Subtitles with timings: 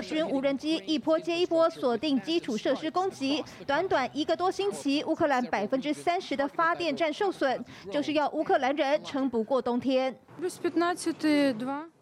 [0.00, 10.16] 军无人机一波接一波锁定基础设施攻击，短短一个多星期，乌克兰百分之三十的发电站受损，就是要乌克兰人撑不过冬天。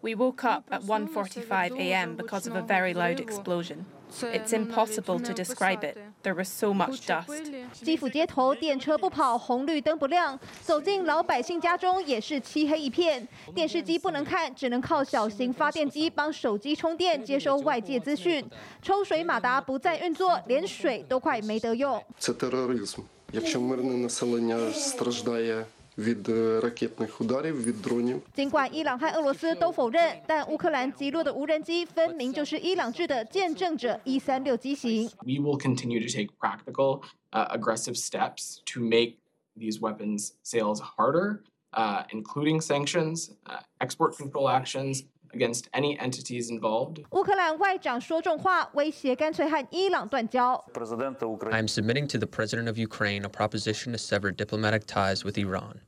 [0.00, 2.16] We woke up at 1:45 a.m.
[2.16, 3.84] because of a very loud explosion.
[4.23, 5.98] It's impossible to describe it.
[6.27, 7.27] There was so much dust.
[7.73, 13.27] 基辅街头电车不跑，红绿灯不亮，走进老百姓家中也是漆黑一片。
[13.53, 18.44] 电视机不能看，只能靠小型发电机帮手机充电，接收外界资讯。
[18.81, 22.02] 抽水马达不再运作，连水都快没得用。
[22.20, 23.02] Це тероризм.
[23.34, 25.66] Якщо мирне населення страждає
[25.98, 26.27] від
[26.63, 28.22] ракетних ударів, від дронів.
[28.34, 35.08] 尽管伊朗和俄罗斯都否认，但乌克兰击落的无人机分明就是伊朗制的见证者一三六机型。
[35.20, 39.17] We will continue to take practical, uh, aggressive steps to make
[39.56, 45.03] these weapons sales harder, uh, including sanctions, uh, export control actions
[45.36, 47.03] against any entities involved.
[47.09, 50.64] 乌克兰外长说重话，威胁干脆和伊朗断交。
[51.52, 55.36] I am submitting to the President of Ukraine a proposition to sever diplomatic ties with
[55.39, 55.81] Iran.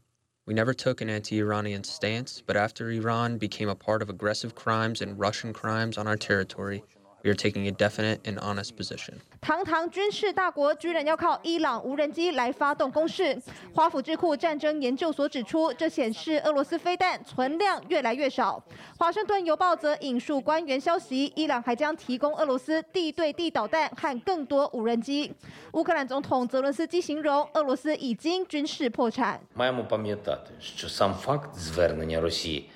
[0.50, 4.56] We never took an anti Iranian stance, but after Iran became a part of aggressive
[4.56, 6.82] crimes and Russian crimes on our territory,
[7.23, 9.15] we are taking a definite and honest position.
[9.41, 13.35] 堂堂军事大国居然要靠伊朗无人机来发动攻势。
[13.73, 18.63] 华府智库战争研究所指出，这显示俄罗斯飞弹存量越来越少。
[18.99, 25.33] 华盛顿邮报则引述官员消息，伊朗还将提供俄罗斯地对地导弹和更多无人机。
[25.73, 29.39] 乌克兰总统泽伦斯基形容，俄罗斯已经军事破产。
[29.55, 32.69] Маємо пам'ятати, що сам факт звернення Росії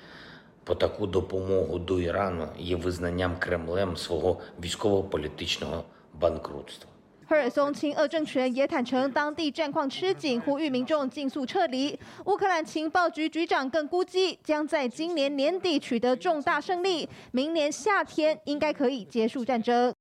[0.64, 5.84] по таку допомогу до Ірану є визнанням Кремлем свого військово-політичного
[6.20, 6.90] банкрутства.
[7.28, 12.00] 赫尔松亲俄政权也坦承当地战况吃紧，呼吁民众尽速撤离。
[12.26, 19.94] 乌克兰情报局局长更估计，将在今年年底取得重大胜利，明年夏天应该可以结束战争。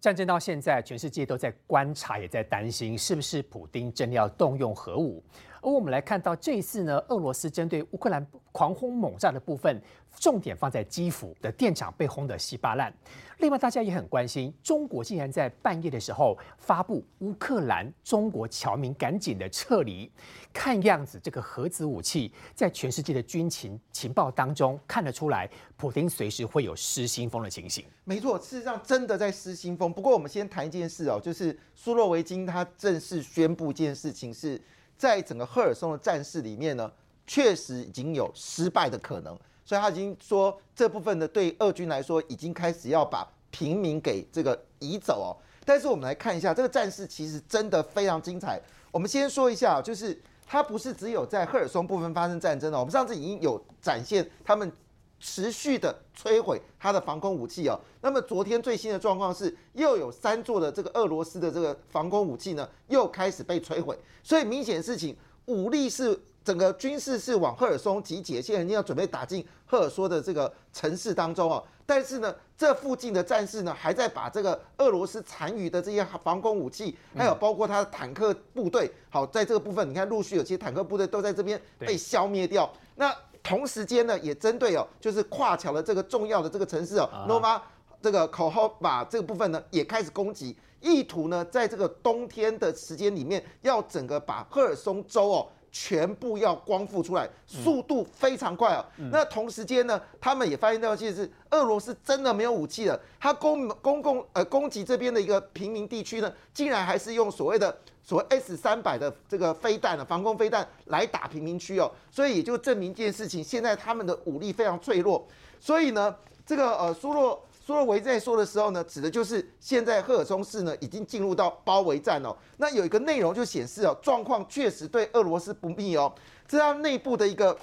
[0.00, 5.22] 战争到现在，全世界都在观察，也在担心是不是普丁真的要动用核武。
[5.61, 9.81] 而我们来看到这一次呢，俄罗斯针对乌克兰狂轰猛炸的部分，
[10.19, 12.93] 重点放在基辅的电厂被轰得稀巴烂。
[13.39, 20.11] 另外，大家也很关心，中国竟然在半夜的时候发布乌克兰中国侨民赶紧的撤离。
[20.51, 27.85] 看样子，这个核子武器在全世界的军情情报当中看得出来，普京随时会有失心疯的情形。
[28.03, 29.93] 没错，事实上真的在失心疯。
[29.93, 34.59] 不过我们先谈一件事哦，就是苏洛维金他正式宣布一件事情，是
[34.97, 36.91] 在整个赫尔松的战事里面呢，
[37.25, 45.31] 确实已经有失败的可能，所以他已经说这部分的对俄军来说已经开始要把平民给这个移走哦。
[45.63, 48.59] 但是我们来看一下这个战事，其实真的非常精彩。
[48.91, 54.71] 我们先说一下，就是它不是只有在赫尔松部分发生战争哦，我们上次已经有展现他们
[55.19, 57.79] 持续的摧毁它的防空武器哦。
[58.01, 63.97] 那么昨天最新的状况是，又有三座的这个俄罗斯的这个防空武器呢，又开始被摧毁。
[64.23, 71.63] 所以明显事情，武力是整个军事是往赫尔松集结，现在已经要准备打进赫尔松的这个城市当中哦。
[71.85, 82.69] 但是呢，这附近的战士呢，还在把这个俄罗斯残余的这些防空武器，还有包括他的坦克部队，好，在这个部分，你看陆续有些坦克部队都在这边被消灭掉。
[82.95, 83.15] 那
[83.47, 87.61] 同时间呢，也针对哦，就是跨桥的这个重要的这个城市哦，Nova
[88.01, 95.47] 这个口号把这个部分呢也开始攻击，意图呢在这个冬天的时间里面，要整个把赫尔松州哦。
[95.69, 98.83] 全部要光复出来，速度非常快哦。
[99.11, 102.99] 那同时间呢，他们也发现到，其实俄罗斯真的没有武器了。
[103.19, 111.91] 他攻公共呃攻击这边的一个平民地区呢，竟然还是用所谓的所谓 S 三百的这个飞弹的防空飞弹来打平民区哦。
[112.09, 115.27] 所以也就证明一件事情，现在他们的武力非常脆弱。
[115.59, 116.15] 所以呢，
[116.45, 117.43] 这个呃苏洛。
[117.67, 122.33] 苏洛维在说的时候呢，指的就是现在赫尔松市呢已经进入到包围战哦。
[122.55, 126.09] 那有一个内容就显示哦，状况确实对俄罗斯不利哦。
[126.47, 127.57] 这样内部的一个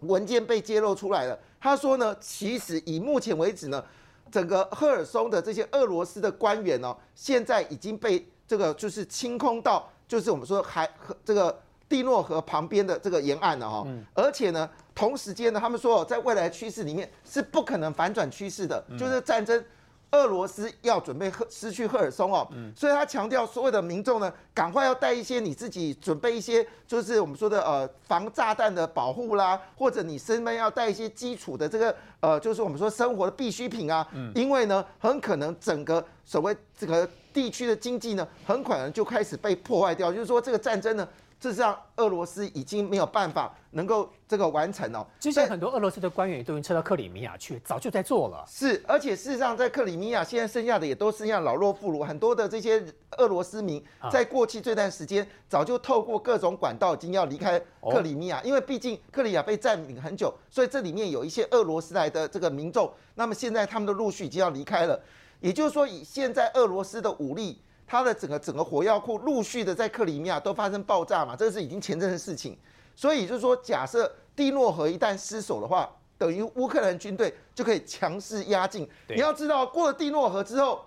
[0.00, 1.38] 文件被揭露出来了。
[1.58, 3.82] 他说呢，其实以目前为止呢，
[4.30, 11.56] 整个赫尔松的这些俄罗斯的官员哦，现在已经被这个就是清空到，就是我们说海和这个
[11.88, 13.86] 蒂诺河旁边的这个沿岸了哈、哦。
[14.14, 14.68] 而且呢。
[14.92, 19.64] 同时间呢，他们说，在未来趋势里面是不可能反转趋势的，就是战争，
[20.10, 41.08] 俄罗斯要准备赫失去赫尔松哦，所以他强调所有的民众呢，赶快要带一些你自己准备一些，就是我们说的呃防炸弹的保护啦，或者你身边要带一些基础的这个呃，就是我们说生活的必需品啊，因为呢，很可能整个所谓这个地区的经济呢，很可能就开始被破坏掉，就是说这个战争呢。
[41.42, 45.06] 事实上俄罗斯已经没有办法能够这个完成哦。
[45.18, 48.44] 之前很多俄罗斯的官员都已经撤到克里米亚去，早就在做了。
[48.46, 52.84] 是，而且事实上，在克里米亚现在剩下的也都剩下老弱妇孺，很多的这些
[53.16, 53.82] 俄罗斯民，
[54.12, 57.58] 在过去这段时间早就透过各种管道已经要离开
[57.90, 65.00] 克里米亚，因为毕竟克里亚被占领很久，所以这里面有一些俄罗斯来的这个民众，那么现在他们的陆续已经要离开了。
[65.40, 67.60] 也就是说，以现在俄罗斯的武力。
[67.92, 72.56] 它的整个整个火药库陆续的在克里米亚都发生爆炸嘛，这个是已经前阵的事情，
[72.94, 78.88] 所以就是说，假设蒂诺河一旦失守的话，等于乌克兰军队就可以强势压境。
[79.08, 80.84] 你要知道，过了蒂诺河之后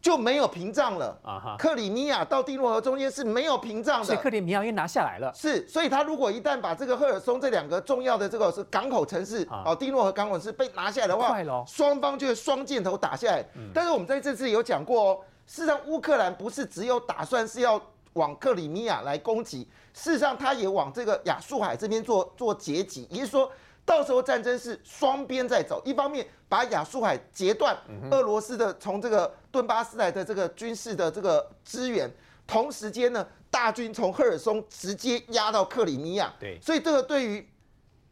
[0.00, 5.32] 就没有屏障了啊哈，克里米亚到蒂诺河中间是没有屏障的，所以克里米亚又拿下来了。
[5.34, 11.36] 是，所以他如果一旦把这个赫尔松这两个重要的这个是港口城市哦，蒂诺河港口城市被拿下来的话，
[11.66, 13.44] 双方就会双箭头打下来。
[13.74, 15.20] 但是我们在这次有讲过哦。
[15.46, 17.80] 事实上，乌克兰不是只有打算是要
[18.12, 23.50] 往克里米亚来攻击，事实上，他也往这个亚速海这边做做截击，也就是说，
[23.84, 27.76] 到时候战争是双边在走，一方面把亚速海截断，
[28.10, 32.10] 俄罗斯的从这个顿巴斯来的这个军事的这个支援，
[32.46, 37.48] 同时间呢，大军从赫尔松直接压到克里米亚，对，所以这个对于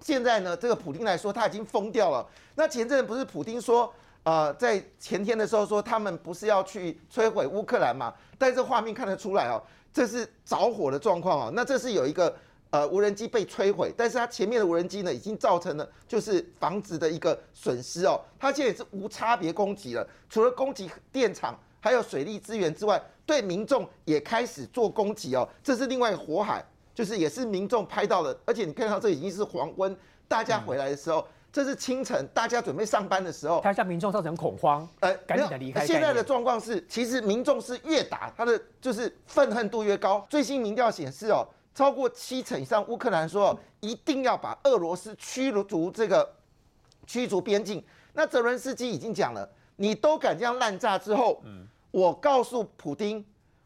[0.00, 2.26] 现在呢，这个普京来说，他已经疯掉了。
[2.54, 3.92] 那前阵不是普京说？
[4.24, 8.12] 呃，在前天的时候说他们不是要去摧毁乌克兰嘛？
[8.36, 11.52] 但是画面看得出来哦，这是着火的状况哦。
[11.54, 12.36] 那这是有一个
[12.70, 18.20] 呃无人机被摧毁，但是它前面的无人机呢已经造成了就是房子的一个损失哦。
[18.38, 25.48] 它现在是无差别攻击了，除了攻击电厂还有水利资源之外，对民众也开始做攻击哦。
[25.62, 31.26] 这是另外一个火海，就是也是民众拍到的，而且你看到这已经是黄昏，大家回来的时候。
[31.50, 35.84] 这是清晨，大家准备上班的时候，他向民众造成恐慌，呃，赶紧的离开。
[35.84, 40.24] 现在的状况是，其实民众是越打他的就是愤恨度越高。
[40.28, 41.48] 最新民调显示哦，
[41.78, 46.28] 超过七成以上乌克兰说一定要把俄罗斯驱逐这个
[47.06, 47.80] 驱逐边境。
[48.14, 53.24] 那泽伦斯基已经讲了，你都敢这样滥炸之后，嗯，我告诉普京。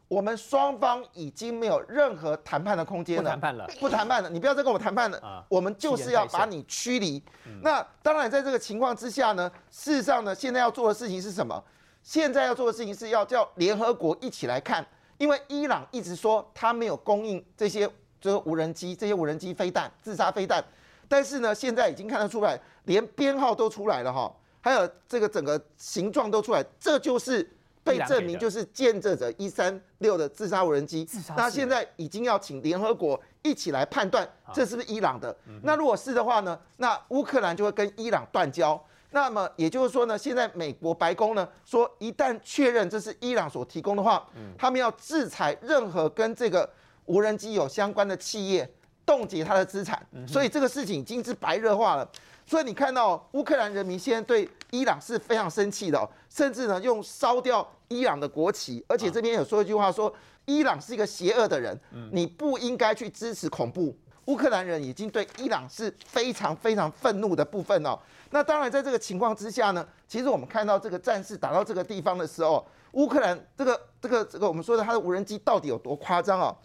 [0.09, 5.43] 我们双方已经没有任何谈判的空间了，不谈判了，不谈判了，你不要再跟我谈判了啊！
[5.49, 7.23] 我们就是要把你驱离。
[7.63, 11.65] 那当然，在这个情况之下呢，事实上呢，现在要做的事情是什么？
[12.03, 14.87] 现在要做的事情是要叫联合国一起来看，
[15.17, 17.91] 因为伊朗一直说他没有供应这些
[18.23, 20.65] 这个无人机、这些无人机飞弹、自杀飞弹，
[21.07, 27.47] 但是呢，现在已经看得出来，连编号都出来了哈，还有这个整个形状都出来，这就是。
[27.85, 31.05] 被证明就是见证者一三六的自杀无人机，
[31.37, 34.25] 那现在已经要请联合国一起来判断
[34.55, 35.37] 这是不是伊朗的。
[35.65, 38.81] 那如果是的话呢，那乌克兰就会跟伊朗断交。
[39.11, 44.25] 那么也就是说呢，现在美国白宫呢说，一旦确认这是伊朗所提供的话，
[44.57, 46.71] 他们要制裁任何跟这个
[47.07, 48.69] 无人机有相关的企业，
[49.05, 50.05] 冻结他的资产。
[50.27, 52.09] 所以这个事情已经是白热化了。
[52.45, 60.13] 所以你看到乌克兰人民现在对伊朗是非常生气的，甚至呢用烧掉伊朗的国旗，而且这边有说一句话说，
[60.45, 61.79] 伊朗是一个邪恶的人，
[62.11, 63.97] 你不应该去支持恐怖。
[64.27, 67.99] 乌克兰人已经对伊朗是非常非常愤怒的部分哦。
[68.31, 76.57] 那当然在这个情况之下呢，其实我们看到这个战事打到这个地方的时候，乌克兰这个这个这个我们说的他的无人机到底有多夸张哦？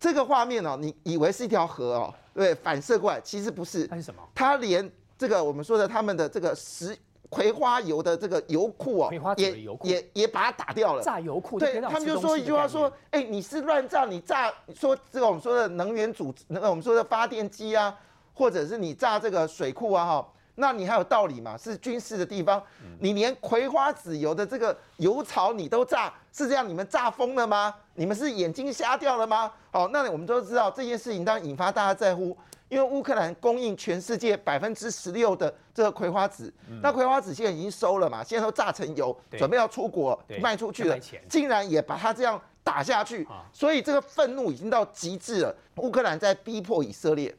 [0.00, 4.22] 这个画面哦，你以为是一条河哦，对，反射过来，其实不是，它是什么？
[4.34, 6.96] 它连这个我们说的他们的这个石
[7.28, 11.02] 葵花油的这个油库哦，也也也把它打掉了。
[11.02, 17.94] 炸油库，对他们就说一句话说，哎，你是乱炸，你炸说这个我们说的能源组，那个我们说的发电机啊，
[18.32, 21.56] 或者是你炸这个水库啊，哈，那你还有道理吗？
[21.56, 22.62] 是军事的地方，
[22.98, 26.68] 你连葵花籽油的这个油槽你都炸，是这样？
[26.68, 27.74] 你们炸疯了吗？
[27.94, 29.52] 你们是眼睛瞎掉了吗？
[29.70, 32.36] 好，那我们都知道这件事情当然引发大家在乎。
[32.68, 40.96] 因为乌克兰供应全世界百分之十六的这个葵花籽，那葵花籽现在已经收了嘛，现在都榨成油，准备要出国卖出去了，
[41.28, 45.52] 竟然也把它这样打下去，所以这个愤怒已经到极致了。
[45.78, 47.34] 乌克兰在逼迫以色列，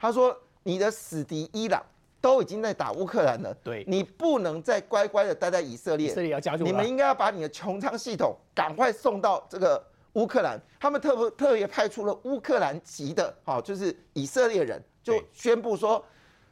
[0.00, 1.80] 他说：“你的死敌伊朗
[2.22, 3.84] 都已经在打乌克兰了，对。
[3.86, 16.04] 你不能再乖乖的待在以色列，以色列要加入，你们应该要把你的穹苍系统赶快送到这个。”乌克兰，他们特特别派出了乌克兰籍的，好，就是以色列人，就宣布说，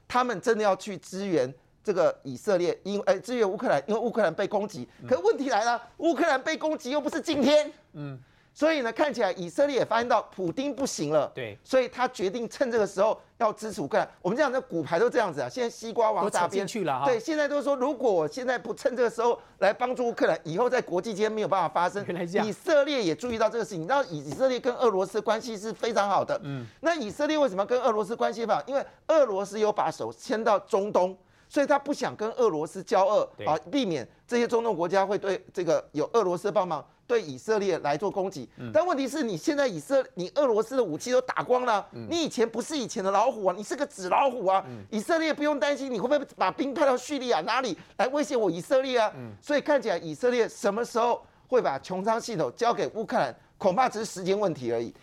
[0.09, 1.53] 他们真的要去支援
[1.85, 4.89] 这个以色列，因哎支援乌克兰，因为乌克兰被攻击。
[5.07, 8.19] 可问题来了，乌克兰被攻击又不是今天，嗯，
[8.61, 14.07] 所以呢，看起来以色列也发现到普丁不行了，对，所以他决定趁这个时候要支持乌克兰。
[14.21, 22.05] 我们讲的股牌都这样子啊，现在西瓜往大边去了，对，现在都说如果我现在不趁这个时候来帮助乌克兰，以后在国际间没有办法发生。
[22.07, 28.63] 原来这样，以色列也注意到这个事情，你知道以色列跟俄罗斯关系是非常好的，嗯，那以色列为什么跟俄罗斯关系好？
[28.67, 31.17] 因为俄罗斯有把手牵到中东。
[31.53, 38.49] 所以他不想跟俄罗斯交恶啊，避免这些中东国家会对这个有俄罗斯帮忙对以色列来做攻击。
[38.73, 44.65] 但问题是你现在以色你俄罗斯的武器都打光了，你以前不是以前的老虎啊，你是个纸老虎啊。
[44.91, 49.13] 以色列不用担心你会不会把兵派到叙利亚哪里来威胁我以色列啊？
[49.43, 54.95] 所以看起来以色列什么时候会把穹苍系统交给乌克兰，恐怕只是时间问题而已。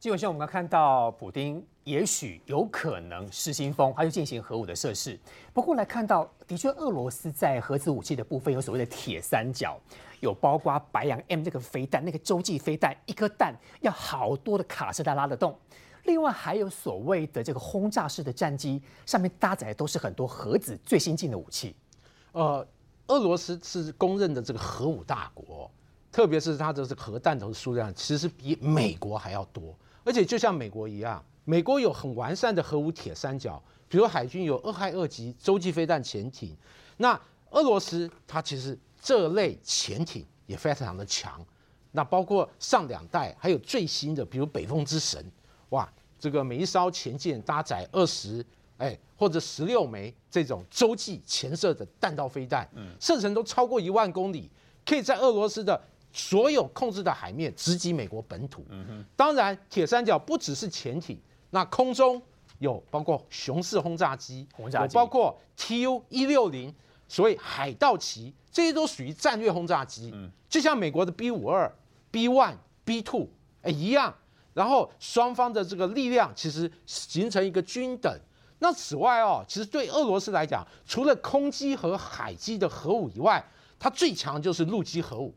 [0.00, 1.62] 基本上我们看到普丁。
[1.84, 5.20] 也许有可能失心疯，他就进行核武的设试。
[5.52, 9.78] 不过来看到，的确，俄罗斯在核子武器的部分有所谓的铁三角，
[10.24, 15.56] 有包括白羊 M 这个飞弹，那个洲际飞弹，一颗弹要好多的卡车它拉得动。
[16.04, 21.74] 另外还有所谓的这个轰炸式的战机，上面搭载的都是很多核子最先进的武器。
[22.32, 22.66] 呃，
[23.06, 25.70] 俄罗斯是公认的这个核武大国，
[26.10, 31.24] 特别是它的这核弹头的数量，其实比美国还要多，而且就像美国一样。
[31.46, 36.56] 美国有很完善的核武铁三角，比如海军有俄亥俄级洲际飞弹潜艇。
[36.96, 37.18] 那
[37.50, 41.44] 俄罗斯它其实这类潜艇也非常的强。
[41.92, 45.24] 那包括上两代，还有最新的，比如北风之神，
[45.68, 45.86] 哇，
[46.18, 48.44] 这个每一艘潜舰搭载二十
[48.78, 52.68] 哎或者十六枚这种洲际潜射的弹道飞弹，
[52.98, 54.50] 射程都超过一万公里，
[54.86, 55.78] 可以在俄罗斯的。
[56.16, 58.64] 所有控制的海面直击美国本土。
[59.16, 61.20] 当然，铁三角不只是潜艇。
[61.50, 62.22] 那空中
[62.60, 66.72] 有包括熊式轰炸机，有包括 Tu 一六零，
[67.08, 70.12] 所以海盗旗这些都属于战略轰炸机，
[70.48, 71.72] 就像美国的 B 五二、
[72.10, 73.28] B one、B two
[73.62, 74.14] 哎一样。
[74.52, 78.20] 然后双方的这个力量其实形成一个均等。
[78.60, 83.44] 那此外哦，其实对俄罗斯来讲，除了空基和海基的核武以外，
[83.80, 85.34] 它最强就是陆基核武。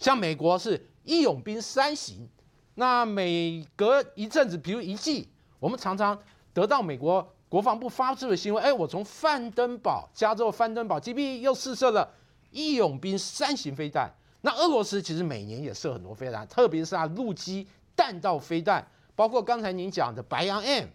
[0.00, 2.28] 像美国是义勇兵三型，
[2.74, 5.28] 那每隔一阵子，比如一季。
[5.60, 6.18] 我们常常
[6.52, 12.08] 得到美国国防部发出的新闻，哎，我从范登堡，加州范登堡基地又试射了
[12.50, 14.12] 义勇兵三型飞弹。
[14.42, 18.86] 那俄罗斯其实每年也射很多飞弹，特别是它陆基弹道飞弹，
[19.16, 20.86] 包括刚才您讲的白羊 M，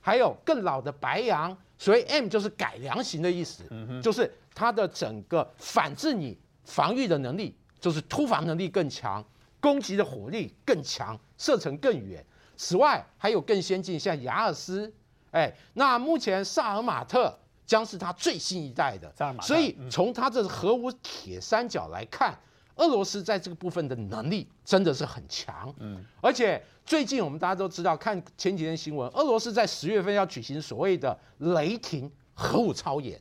[0.00, 3.64] 还有更老的白羊，所以 M 就是改良型的意思，
[4.02, 9.22] 就是它的整个反制你防御的能力，就是突防能力更强，
[9.60, 12.24] 攻击的火力更强，射程更远。
[12.56, 14.90] 此外，还有更先进，像雅尔斯，
[15.30, 19.12] 哎，那目前萨尔马特将是它最新一代的。
[19.16, 19.46] 萨尔马特。
[19.46, 22.38] 所以从它这核武铁三角来看，
[22.76, 25.72] 俄罗斯在这个部分的能力真的是很强。
[25.78, 26.04] 嗯。
[26.20, 33.20] 而且最近我们大家都知道，看前几天新闻，俄罗斯在十月份要举行所谓的雷霆核武操演。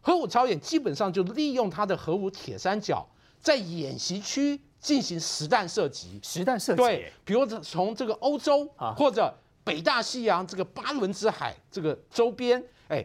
[0.00, 3.06] 核武操演基本上就利用它的核武铁三角
[3.40, 4.60] 在演习区。
[4.84, 13.04] 进行实弹射击，实弹射击，对，比如从这个欧洲啊或者北大西洋这个巴伦支海这个周边，哎，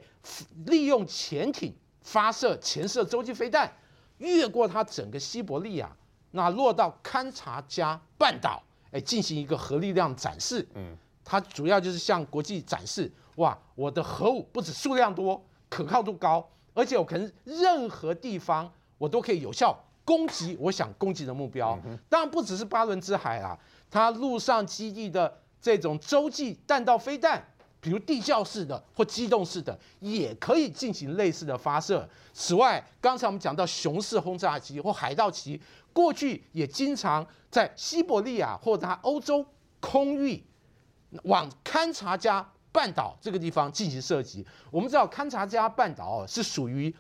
[0.65, 3.71] 利用潜艇发射潜射洲际飞弹，
[4.17, 5.89] 越过它整个西伯利亚，
[6.31, 8.61] 那落到勘察加半岛，
[8.91, 10.67] 哎，进行一个核力量展示。
[10.75, 19.77] 嗯，它主要就是向国际展示，哇，我的核武不止数量多，可靠度高，而且我可能任何地方我都可以有效。
[20.03, 23.55] 攻击我想攻击的目标，当然不只是巴伦支海啊，
[23.91, 27.43] 它陆上基地的这种洲际弹道飞弹，
[27.81, 32.07] 比如地窖式的或机动式的，也可以进行类似的发射。
[32.33, 35.59] 此外，刚才我们讲到熊式轰炸机或海盗旗，
[35.91, 39.45] 过去也经常在西伯利亚或者它欧洲
[39.79, 40.43] 空域
[41.23, 44.45] 往勘察加半岛这个地方进行射击。
[44.71, 46.93] 我们知道勘察加半岛是属于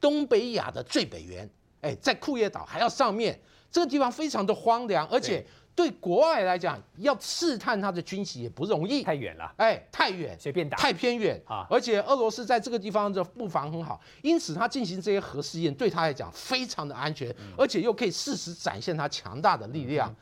[0.00, 1.48] 东北亚的最北缘。
[1.80, 5.46] 哎，在库页岛还要上面，这个地方非常的荒凉，而且
[5.76, 9.52] 对国外来讲，要试探他的军旗也不容易，太远了。
[9.58, 11.66] 哎，太远，随便打，太偏远啊！
[11.68, 20.12] 而且俄罗斯在这个地方的布防很好，因此他进行这些核试验对他来讲非常的安全，而且又可以适时展现他强大的力量。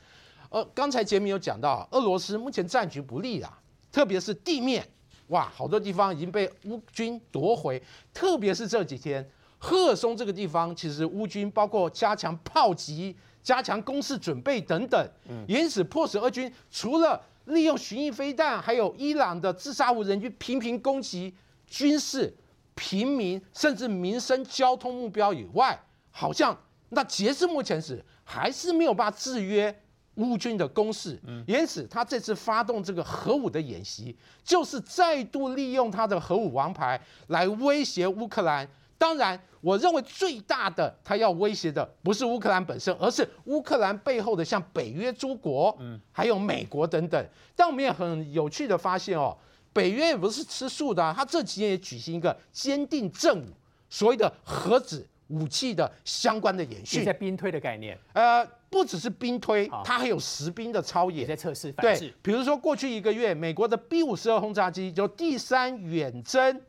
[0.51, 3.57] 呃，刚才杰明有讲到，俄罗斯目前战局不利啊，
[3.93, 4.85] 特别是地面，
[5.29, 7.81] 哇，好多地方已经被乌军夺回，
[8.13, 9.25] 特别是这几天。
[9.59, 15.09] 赫松这个地方，其实乌军包括加强炮击、加强攻势准备等等，
[15.47, 21.33] 因此迫使俄军除了利用巡弋飞弹，还有伊朗的自杀无人机频频攻击
[21.67, 22.35] 军事、
[22.75, 25.79] 平民甚至民生交通目标以外，
[26.11, 26.59] 好像
[26.89, 29.79] 那截至目前是还是没有办法制约
[30.15, 38.67] 乌军的攻势，因此他这次发动这个核武的演习，就是再度利用他的核武王牌来威胁乌克兰。
[38.97, 47.27] 当然，我认为最大的他要威胁的不是乌克兰本身，而是乌克兰背后的像北约诸国，嗯，还有美国等等。
[47.57, 49.37] 但我们也很有趣的发现哦，
[49.73, 53.47] 北约也不是吃素的，他这几年也举行一个坚定正午，
[53.89, 58.47] 所谓的核子武器的相关的演训，在兵推的概念，呃。
[58.71, 61.71] 不只是兵推，它还有实兵的操演，在测试。
[61.75, 66.61] 对，比如说过去一个月，美国的 B 五十二轰炸机就第三远征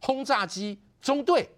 [0.00, 1.48] 轰炸机中队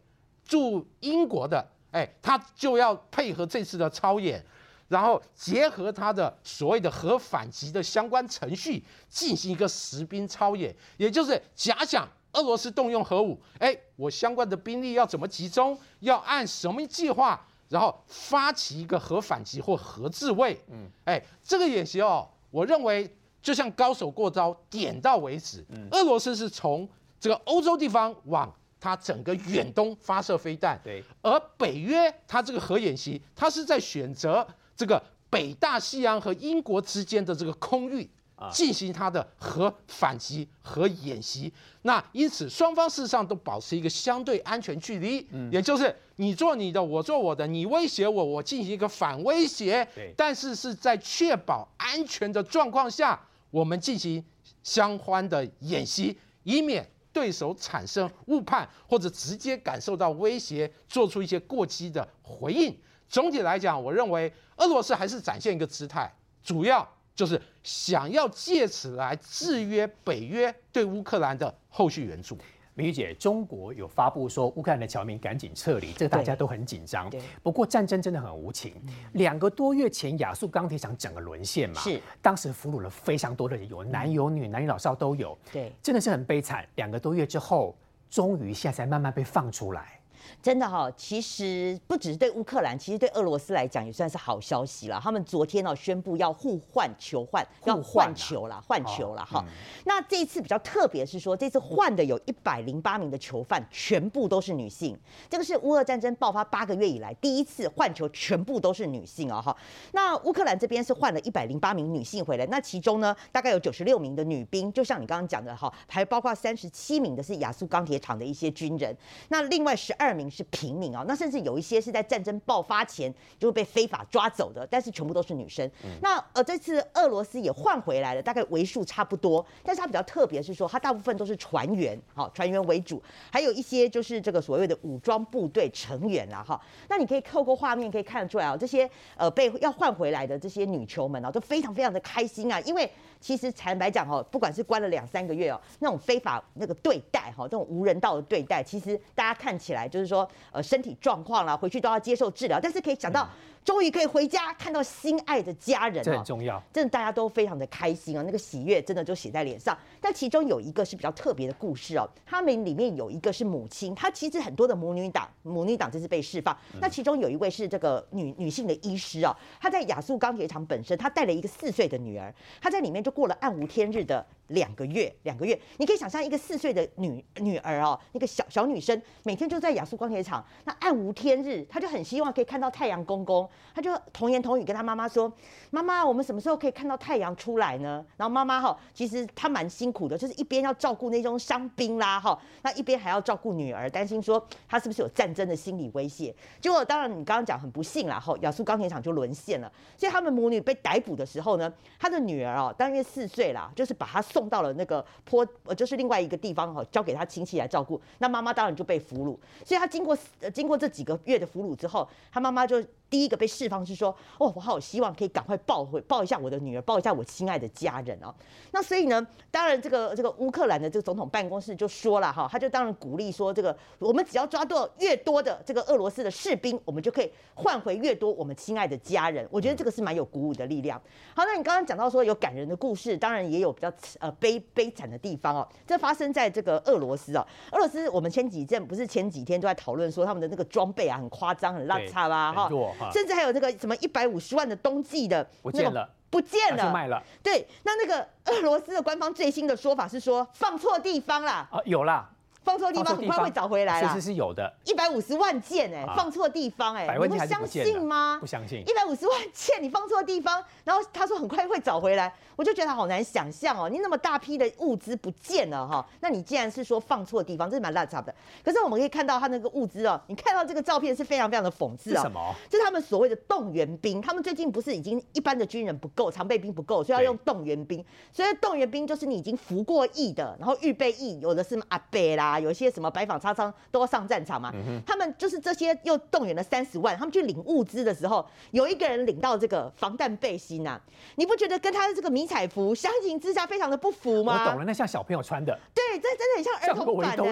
[0.49, 4.45] 驻英国的，哎，他就要配合这次的操演，
[4.89, 17.41] 然后结合他的所谓的核反击的相关程序，进行一个实兵操演，也就是假想俄罗斯动用核武，哎，我相关的兵力要怎么集中，要按什么计划？
[17.69, 25.63] 然后发起一个核反击或核自卫，嗯，哎，这个演习哦，我认为就像高手过招，点到为止。
[25.91, 26.89] 俄罗斯是从
[27.21, 38.09] 这个欧洲地方往它整个远东发射飞弹，对，而北约它这个核演习，它是在选择这个北大西洋和英国之间的这个空域。
[38.53, 53.21] 进行它的核反击核演习，那因此双方事实上都保持一个相对安全距离，嗯，也就是你做你的，我做我的，你威胁我，我进行一个反威胁，对，但是是在确保安全的状况下，
[53.51, 54.25] 我们进行
[54.63, 62.79] 相关的演习，以免对手产生误判或者直接感受到威胁，做出一些过激的回应。
[63.09, 66.89] 总体来讲，我认为俄罗斯还是展现一个姿态，主要。
[67.19, 72.39] 就是想要借此来制约北约对乌克兰的后续援助。
[72.79, 77.11] 明玉姐，中国有发布说乌克兰的侨民赶紧撤离，这个大家都很紧张。
[77.43, 78.73] 不过战争真的很无情，
[79.15, 85.37] 两个多月前亚速钢铁厂整个沦陷嘛，是当时俘虏了非常多的人，有男有女，男女老少都有。
[85.53, 86.65] 对，真的是很悲惨。
[86.77, 87.75] 两个多月之后，
[88.09, 89.98] 终于现在才慢慢被放出来。
[90.43, 95.01] 真的哈，其实不只是对乌克兰，其实对俄罗斯来讲也算是好消息了。
[95.03, 99.45] 他们昨天哦宣布要互换球换，要换球了，换球了哈。
[99.85, 104.99] 那这一次比较特别是说，这次换的有一百零八名的囚犯，全部都是女性。
[105.31, 109.57] 这个是乌俄战争爆发八个月以来第一次换球，全部都是女性哦哈。
[109.93, 118.95] 那乌克兰这边是换了一百零八名女性回来，那其中呢大概有九十六名的女兵，就像你刚刚讲的哈，还包括三十七名的是亚速钢铁厂的一些军人。
[119.29, 120.18] 那另外十二。
[120.19, 125.71] 名是平民啊，那甚至有一些是在战争爆发前就会被非法抓走的，但是全部都是女生。
[126.03, 133.01] 那呃，这次俄罗斯也换回来了，大概为数差不多，但是它比较特别是说，它大部分都是船员，好船员为主，
[133.31, 136.61] 还有一些就是这个所谓的武装部队成员啦，哈。
[136.89, 142.91] 那你可以透过画面可以看得出来啊，这些呃被要换回来的这些女囚们啊，都非常非常的开心啊，因为。
[143.21, 153.29] 其实坦白讲哦，不管是关了两三个月哦，那种非法那个对待哈，这种无人道的对待，其实大家看起来就是说，呃，身体状况啦，回去都要接受治疗，但是可以想到。
[153.69, 159.77] 终于可以回家看到心爱的家人，这很重要，真的大家都非常的开心啊，那个喜悦真的就写在脸上。
[160.01, 166.57] 但其中有一个是比较特别的故事哦，他们里面有一个是母亲，她其实很多的母女党，母女党这次被释放。
[166.81, 174.25] 那其中有一位是这个女女性的医师哦，她在亚速钢铁厂本身，她带了一个四岁的女儿，她在里面就过了暗无天日的。
[174.49, 185.31] 两个月，两个月，你可以想象一个四岁的女女儿哦，那个小小女生，每天就在亚速钢铁厂，那暗无天日，她就很希望可以看到太阳公公，她就童言童语跟她妈妈说
[185.71, 196.35] ：“妈妈，我们什么时候可以看到太阳出来呢？”然后妈妈哈，其实她蛮辛苦的，就是一边要照顾那种伤兵啦哈，那一边还要照顾女儿，担心说她是不是有战争的心理威胁。
[196.61, 199.71] 结果当然你刚刚讲很不幸啦，哈，亚速钢铁厂就沦陷了。
[199.97, 204.23] 所以他们母女被逮捕的时候呢，她的女儿哦，大约四岁啦，就是把她。
[204.38, 208.01] 送送到了那个坡，呃，就是另外一个地方哈，交给他亲戚来照顾。
[208.19, 212.81] 那妈妈当然就被俘虏，所以他经过呃经过这几个月的俘虏之后，他妈妈就。
[213.11, 218.35] 第一个被释放是说，哦，我好希望可以赶快抱回抱一下我的女儿，抱一下我亲爱的家人哦。
[218.71, 229.49] 那所以呢，当然这个这个乌克兰的这个总统办公室就说了哈，他就当然鼓励说，这个我们只要抓到越多的这个俄罗斯的士兵，我们就可以换回越多我们亲爱的家人。
[229.51, 231.01] 我觉得这个是蛮有鼓舞的力量。
[231.35, 233.91] 好，那你刚刚讲到说有感人的故事，当然也有比较
[234.21, 235.67] 呃悲悲惨的地方哦。
[235.87, 242.69] 这发生在这个俄罗斯哦，俄罗斯我们前几阵不是前几天都在讨论说他们的那个装备啊很夸张很邋遢啦哈。
[243.13, 247.23] 甚至还有那个什么一百五十万的冬季的不见了，不见了，卖了。
[247.43, 251.69] 对，那那个俄罗斯的官方最新的说法是说放错地方啦。
[251.71, 252.29] 啊，有啦，
[252.69, 254.09] 放错地方很快会找回来啦。
[254.09, 258.37] 其实是有的，一百五十万件哎，放错地方哎，你会相信吗？
[258.39, 258.83] 不相信。
[258.87, 263.89] 一百五十万件你放错地方，然后他说很快会找回来，我就觉得好难想象哦。
[263.89, 268.35] 你那么大批的物资不见了哈，那你既然是说放错地方，这是蛮烂差的。
[268.63, 272.23] 可是我们可以看到他那个物资哦，你看到这个照片是非常非常的讽刺啊。
[272.23, 272.55] 什么？
[272.69, 278.05] 就是他们所谓的动员兵，他们最近不是已经一般的军人不够，常备兵不够，所以要用动员兵。
[278.31, 283.39] 所以动员兵就是你已经服过役的，然后预备役，有的是阿伯啦，有一些什么白纺。
[283.39, 284.75] 擦伤都要上战场嘛？
[285.07, 291.01] 他们就是这些又动员了三十万，他们去领物资的时候，有一个人领到这个防弹背心呐，
[291.37, 294.65] 你不觉得跟他的这个迷彩服相形之下非常的不符吗？
[294.65, 297.45] 我懂了，那像小朋友穿的，对，这真的很像儿童版的。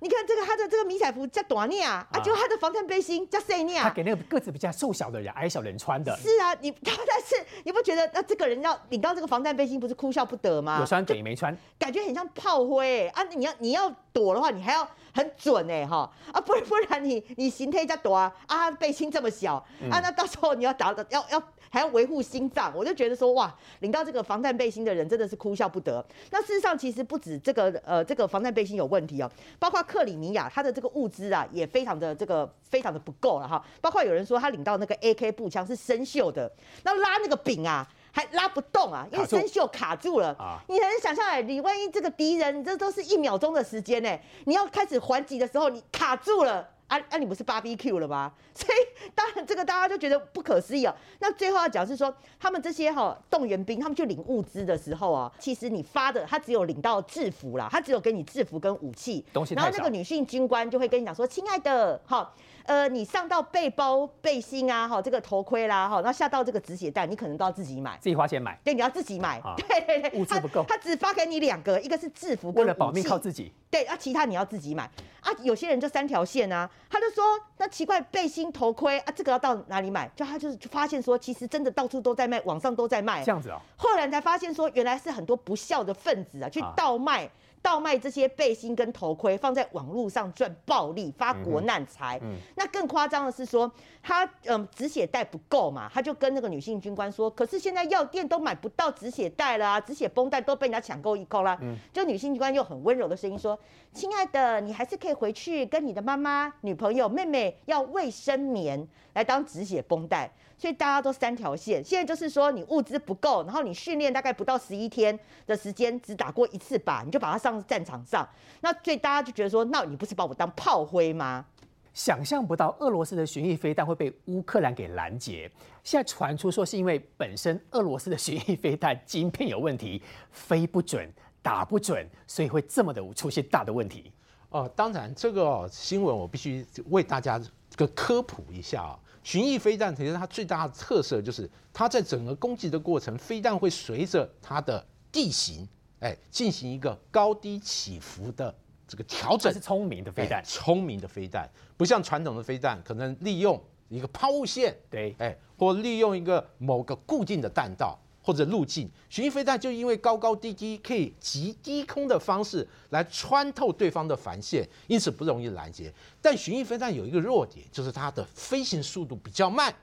[0.00, 6.16] 你看这个他的这个迷彩服叫短尼啊，啊，就他的防弹背心叫塞尼啊，他给那个个子比较瘦小的人、矮小人穿的。
[6.16, 10.78] 是啊，你 但是你不觉得那这个人要领到这个防弹背心，不是哭笑不得吗？
[10.80, 13.22] 有穿给没穿，感觉很像炮灰啊！
[13.24, 14.88] 你要你要躲的话，你还要。
[15.14, 19.56] 很准哎哈啊，不然 不然你你形态在躲啊啊背心这么小
[19.90, 26.02] 啊，那到时候你要打的 要要还要维护心脏，我就觉得说哇，领到这个防弹背心的人真的是哭笑不得。
[26.30, 36.50] 那事实上其实不止这个呃这个防弹背心有问题哦，包括克里米亚它的这个物资啊也非常的这个非常的不够了哈，包括有人说他领到那个 AK 步枪是生锈的，
[36.84, 37.86] 那拉那个柄啊。
[38.12, 40.36] 还拉不动啊，因为生锈卡住了。
[40.68, 48.30] 你很想象哎，你万一这个敌人，这都是一秒钟的时间呢，你要开始还击的时候，你卡住了，啊啊，你不是 BBQ 了吗？
[48.54, 50.94] 所以当然这个大家就觉得不可思议啊。
[51.20, 62.30] 那最后要讲是说，他们这些哈动员兵，他们去领物资的时候啊，其实你发的他只有领到制服啦，他只有给你制服跟武器，然后那个女性军官就会跟你讲说，亲爱的，哈。
[62.64, 68.58] 呃，你上到背包、背心啊，哈，这个头盔啦，哈，那下到这个止血带，你可能都要自己买，自己花钱买。
[68.62, 69.40] 对，你要自己买。
[69.56, 73.52] 对对对，物资不够，他只发给你两个，一个是制服，为了保命靠自己。
[73.70, 74.84] 对，啊，其他你要自己买。
[75.20, 77.24] 啊，有些人就三条线啊，他就说，
[77.58, 80.10] 那奇怪，背心、头盔啊，这个要到哪里买？
[80.14, 83.22] 就他就是发现说，其实真的到处都在卖，网上都在卖。
[83.24, 83.60] 这样子啊。
[83.76, 87.28] 后来才发现说，原来是很多不孝的分子啊，去倒卖。
[87.62, 92.20] 倒卖这些背心跟头盔，放在网络上赚暴利，发国难财。
[92.54, 93.70] 那更夸张的是说，
[94.02, 101.58] 他嗯止血带不够嘛，他就跟那个女性军官说，可是现在药店都买不到止血带了啊，止血绷带都被人家抢购一空啦。
[101.92, 103.58] 就女性军官又很温柔的声音说
[103.92, 118.28] ：“亲爱的，你还是可以回去跟你的妈妈、女朋友、妹妹要卫生棉来当止血绷带。”所以大家都三条线，现在就是说你物资不够，然后你训练大概不到十一天的时间，只打过一次靶，你就把它上战场上。
[118.60, 121.44] 那所以大家就觉得说，那你不是把我当炮灰吗？
[121.94, 125.50] 想象不到俄罗斯的巡弋飞弹会被乌克兰给拦截。
[125.84, 130.00] 现在传出说是因为本身俄罗斯的巡弋飞弹晶片有问题，
[130.30, 131.10] 飞不准、
[131.42, 134.12] 打不准，所以会这么的出现大的问题。
[134.50, 137.40] 哦，当然这个新闻我必须为大家
[137.76, 138.98] 个科普一下啊。
[139.24, 145.66] 巡弋飞弹其实它最大的特色就是，它在整个攻击的过程，飞弹会随着它的地形，
[146.00, 148.54] 哎，进行一个高低起伏的
[148.92, 149.50] 这个调整。
[149.50, 157.98] 是聪明的飞弹，聪明的飞弹，不像传统的飞弹，可能利用一个抛物线，对，哎，或利用一个某个固定的弹道。
[158.24, 165.92] 或者路径，巡弋飞弹就因为高高低低，可以极低空的方式来穿透对方的防线，因此不容易拦截。
[166.20, 169.74] 但巡弋飞弹有一个弱点，就是它的飞行速度比较慢，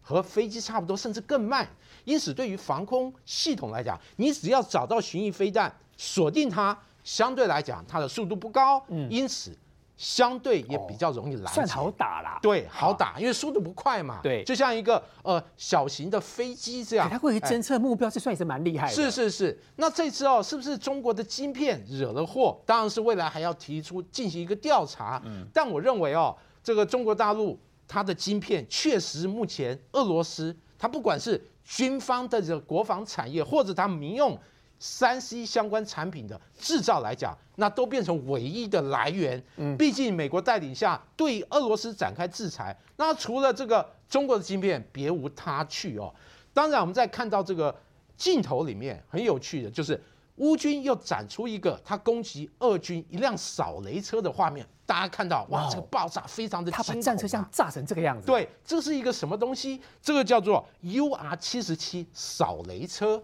[0.00, 1.68] 和飞机差不多，甚至更慢。
[2.06, 6.72] 因此，对于防空系统来讲，你只要找到巡弋飞弹，锁定它，
[7.04, 9.56] 相对来讲它的速度不高，因此。
[9.94, 12.36] 相对也比较容易拦算好打啦。
[12.42, 14.18] 对，好打，因为速度不快嘛。
[14.20, 17.08] 对，就像一个呃小型的飞机这样。
[17.08, 18.92] 它会侦测目标，这算也是蛮厉害的。
[18.92, 22.58] 是是是，那这次哦，是不是中国的晶片惹了祸？
[22.66, 25.22] 当然是未来还要提出进行一个调查。
[25.24, 34.36] 嗯，但我认为哦，这个中国大陆它的晶片确实目前俄罗斯它不管是军方的这个国防产业，或者它民用。
[34.84, 39.40] 三 C 相关产品的制造来讲，那都变成唯一的来源。
[39.56, 46.12] 嗯，毕竟美国带领下对俄罗斯展开制裁，那除了这个中国的芯片，别无他去哦。
[46.52, 47.72] 当然，我们在看到这个
[48.16, 50.02] 镜头里面很有趣的，就是
[50.38, 54.66] 乌军又展出一个他攻击俄军一辆扫雷车的画面。
[54.84, 58.26] 大家看到哇，这个爆炸非常的他把战车像炸成这个样子。
[58.26, 59.80] 对，这是一个什么东西？
[60.02, 63.22] 这个叫做 UR 七十七扫雷车。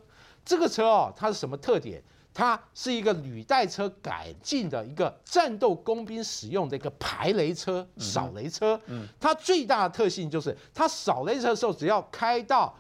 [0.49, 2.03] 这个车哦，它是什么特点？
[2.33, 8.81] 它是一个履带车改进的一个战斗工兵使用的一个排雷车、扫雷车。
[8.87, 12.75] 嗯，它最大的特性就是，它扫雷车的时候，只要开到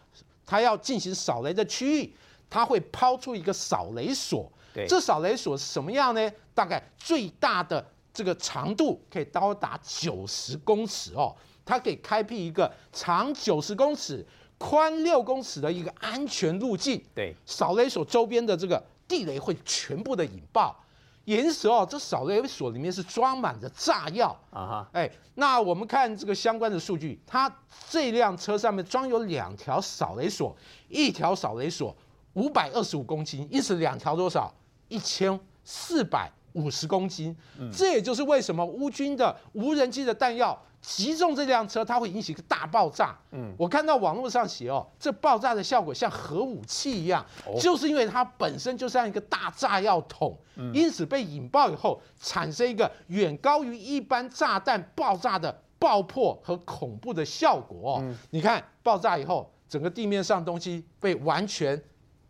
[0.47, 2.15] 它要进行扫雷的区域，
[2.49, 4.51] 它会抛出一个扫雷索。
[4.73, 6.33] 对，这扫雷索是什么样呢？
[6.55, 14.25] 大概最大的这个长度可以高达九十公尺哦，它可以开辟一个长九十公尺、
[14.59, 17.03] 宽六公尺的一个安全路径。
[17.14, 20.77] 对，扫雷所周边的这个地雷会全部的引爆。
[21.25, 24.88] 岩石哦，这扫雷所里面是装满着炸药啊哈！
[24.94, 27.55] 哎，那我们看这个相关的数据，它
[27.90, 30.57] 这辆车上面装有两条扫雷索，
[30.88, 31.94] 一条扫雷索
[32.33, 34.51] 五百二十五公斤，因此两条多少？
[34.88, 37.37] 一千四百五十公斤。
[37.59, 40.59] 嗯这也就是为什么乌军的无人机的弹药。
[40.81, 43.17] 击中这辆车，它会引起一个大爆炸。
[43.33, 47.25] 嗯，我看到网络上写哦，这爆炸的效果像核武器一样，
[47.61, 50.37] 就是因为它本身就像一个大炸药桶，
[50.73, 58.03] 因此被引爆以后，产生一个远高于一般炸弹爆炸的爆破和恐怖的效果。
[58.31, 61.81] 你看，爆炸以后，整个地面上东西被完全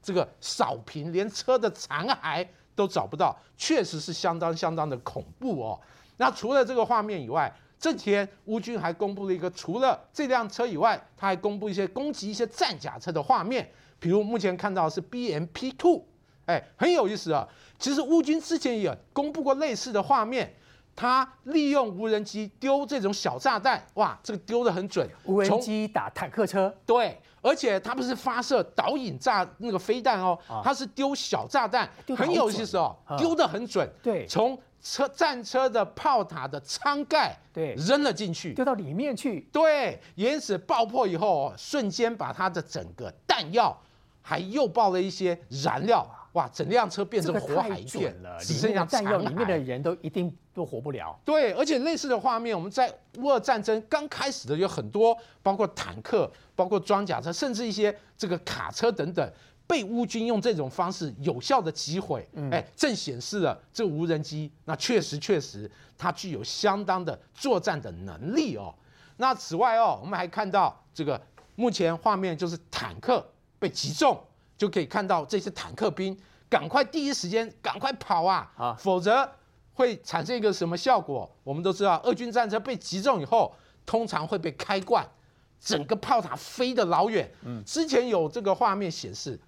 [0.02, 5.80] 这个扫平，连车的残骸都找不到，确实是相当相当的恐怖哦。
[6.16, 13.70] 那除了这个画面以外，这几天，乌军还公布了一个，除了这辆车以外，他还公布一些攻击一些战甲车的画面。
[14.00, 16.04] 比如目前看到是 BMP Two，
[16.46, 17.46] 哎，很有意思啊。
[17.78, 20.54] 其实乌军之前也公布过类似的画面，
[20.94, 25.08] 他利用无人机丢这种小炸弹，哇，这个丢的很准。
[25.24, 33.88] 无人机打坦克车，对，而且它不是发射导引炸那个飞弹哦，它是丢小炸弹，很有意思哦，丢的很准。
[34.02, 43.76] 对，从车战车的炮塔的舱盖，对，扔了进去，丢到里面去，对，原始爆破以后，瞬间把它的整个弹药，
[44.22, 51.18] 还又爆了一些燃料，哇，整辆车变成火海一片了，只剩下弹药，里面的人都一定都活不了。
[51.24, 59.32] 对，而且类似的画面，我们在乌俄战争刚开始的有很多，包括坦克，包括装甲车，甚至一些这个卡车等等。
[59.68, 68.74] 被乌军用这种方式有效的击毁，哎，正显示了这无人机那确实确实它具有相当的作战的能力哦。
[69.18, 71.20] 那此外哦，我们还看到这个
[71.54, 73.22] 目前画面就是坦克
[73.58, 74.18] 被击中，
[74.56, 79.30] 就可以看到这些坦克兵赶快第一时间赶快跑啊啊，否则
[79.74, 81.30] 会产生一个什么效果？
[81.44, 83.54] 我们都知道，俄军战车被击中以后，
[83.84, 85.06] 通常会被开罐，
[85.60, 87.30] 整个炮塔飞得老远。
[87.44, 89.38] 嗯，之前有这个画面显示。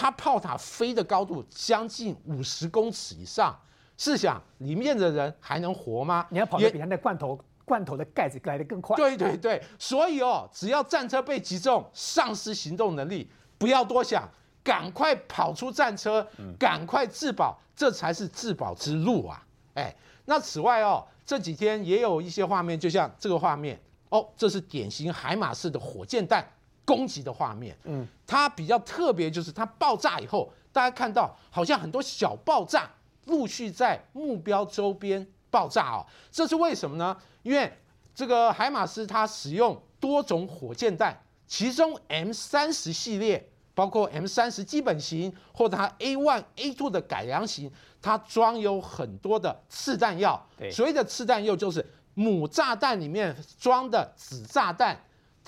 [0.00, 3.58] 它炮塔飞的高度将近五十公尺以上，
[3.96, 6.24] 试想里面的人还能活吗？
[6.30, 8.96] 你要跑得比他那罐头罐头的盖子来得更快。
[8.96, 14.22] 对对对，所以哦，只要战车被击中，丧失行动能力，不要多想，
[14.62, 16.24] 赶快跑出战车，
[16.56, 19.44] 赶快自保，这才是自保之路啊！
[19.74, 19.92] 哎，
[20.26, 23.76] 那此外哦，这几天也有一些画面，就像这个画面
[24.10, 26.48] 哦，这是典型海马式的火箭弹。
[26.88, 32.90] 攻击的画面，嗯，它比较特别，就是它爆炸以后，大家看到好像很多小爆炸
[33.26, 37.14] 陆续在目标周边爆炸哦，这是为什么呢？
[37.42, 37.70] 因为
[38.14, 41.14] 这个海马斯它使用多种火箭弹，
[41.46, 47.70] 其中 M 三十系列，包括 M 三十基本型或者它 A one A two 的改良型，
[48.00, 50.42] 它装有很多的次弹药。
[50.72, 54.98] 所谓的次弹药就是母炸弹里面装的子炸弹。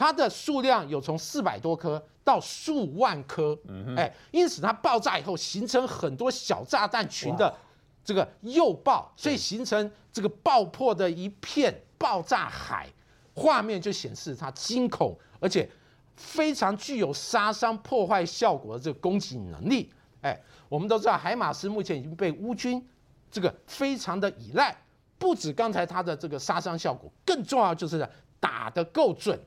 [0.00, 3.54] 它的数量有从四百多颗到数万颗，
[3.98, 7.54] 哎，因此它爆炸以后形成很多小炸弹群的
[8.02, 12.88] 这个诱爆，所以形成这个爆破的一片爆炸海，
[13.34, 15.68] 画面就显示它惊恐而且
[16.16, 19.92] 非常具有杀伤破坏效果的这个攻击能力。
[20.22, 22.82] 哎，我们都知道海马斯目前已经被乌军
[23.30, 24.74] 这个非常的依赖，
[25.18, 28.08] 不止刚才它的这个杀伤效果，更重要就是
[28.40, 29.38] 打得够准。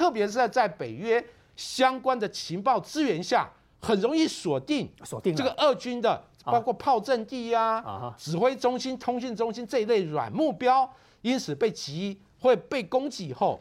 [0.00, 1.22] 特别是在在北约
[1.56, 3.46] 相关的情报资源下，
[3.78, 13.60] 很容易锁定锁定这个俄军的，包括炮阵地呀、指挥中心、通讯中心这一类软目标，因此被击会被攻击以后，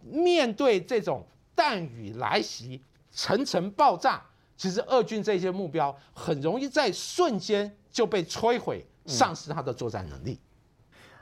[0.00, 1.26] 面对这种
[1.56, 4.22] 弹雨来袭、层层爆炸，
[4.56, 10.38] 其实俄军这些目标很容易在瞬间就被摧毁，丧失它的作战能力。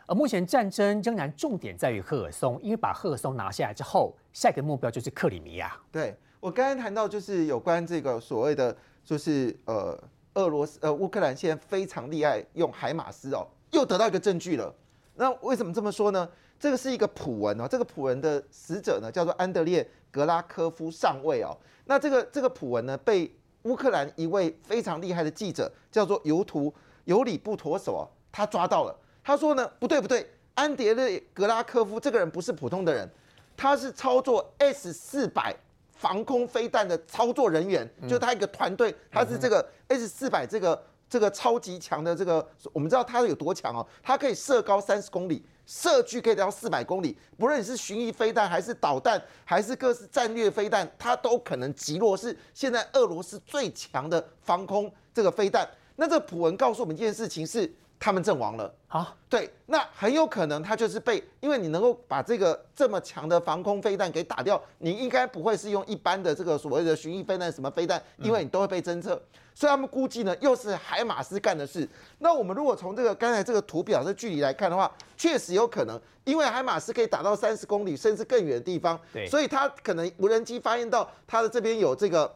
[0.07, 5.77] 而目前战争仍然重点在于赫尔松，因为把赫尔松拿下来之后，下一个目标就是克里米亚。
[5.91, 10.01] 对我刚刚谈到，就是有关这个所谓的，就是呃，
[10.35, 14.73] 俄罗斯呃乌克兰现在非常厉害，用海马斯哦，又得到一个证据了。
[15.17, 16.29] 那为什么这么说呢？
[16.61, 21.51] 这个是一个普文哦，这个普文的死者呢叫做安德烈格拉科夫上尉哦。
[21.87, 23.29] 那这个这个普文呢，被
[23.63, 26.73] 乌克兰一位非常厉害的记者叫做尤图
[27.07, 28.97] 尤里布陀手哦，他抓到了。
[29.25, 30.25] 他说呢，不对不对，
[30.55, 33.11] 安德烈格拉科夫这个人不是普通的人，
[33.59, 35.55] 他是操作 S 四百
[35.91, 55.69] 防空飞弹的操作人员，就他一个团队，他是这个 S 四百这个这个超级强的这个，我们知道它有多强哦，它可以射高三十公里，射距可以到四百公里，不论你是巡弋飞弹还是导弹，还是各式战略飞弹，它都可能击落，是现在俄罗斯最强的防空这个飞弹。
[55.97, 57.75] 那这普文告诉我们一件事情是。
[58.01, 59.15] 他们阵亡了啊！
[59.29, 69.21] 对，那很有可能他就是被，因为你能够把这个这么强的防空飞弹给打掉，你应该不会是用一般的这个所谓的巡弋飞弹什么飞弹，因为你都会被侦测，
[69.53, 71.89] 所以他们估计呢，又是海马斯干的事。
[72.21, 82.33] 那我们如果从这个刚才这个图表的距离来看的话，确实有可能，因为海马斯可以打到三十公里甚至更远的地方，对，所以它可能无人机发现到它的这边有这个。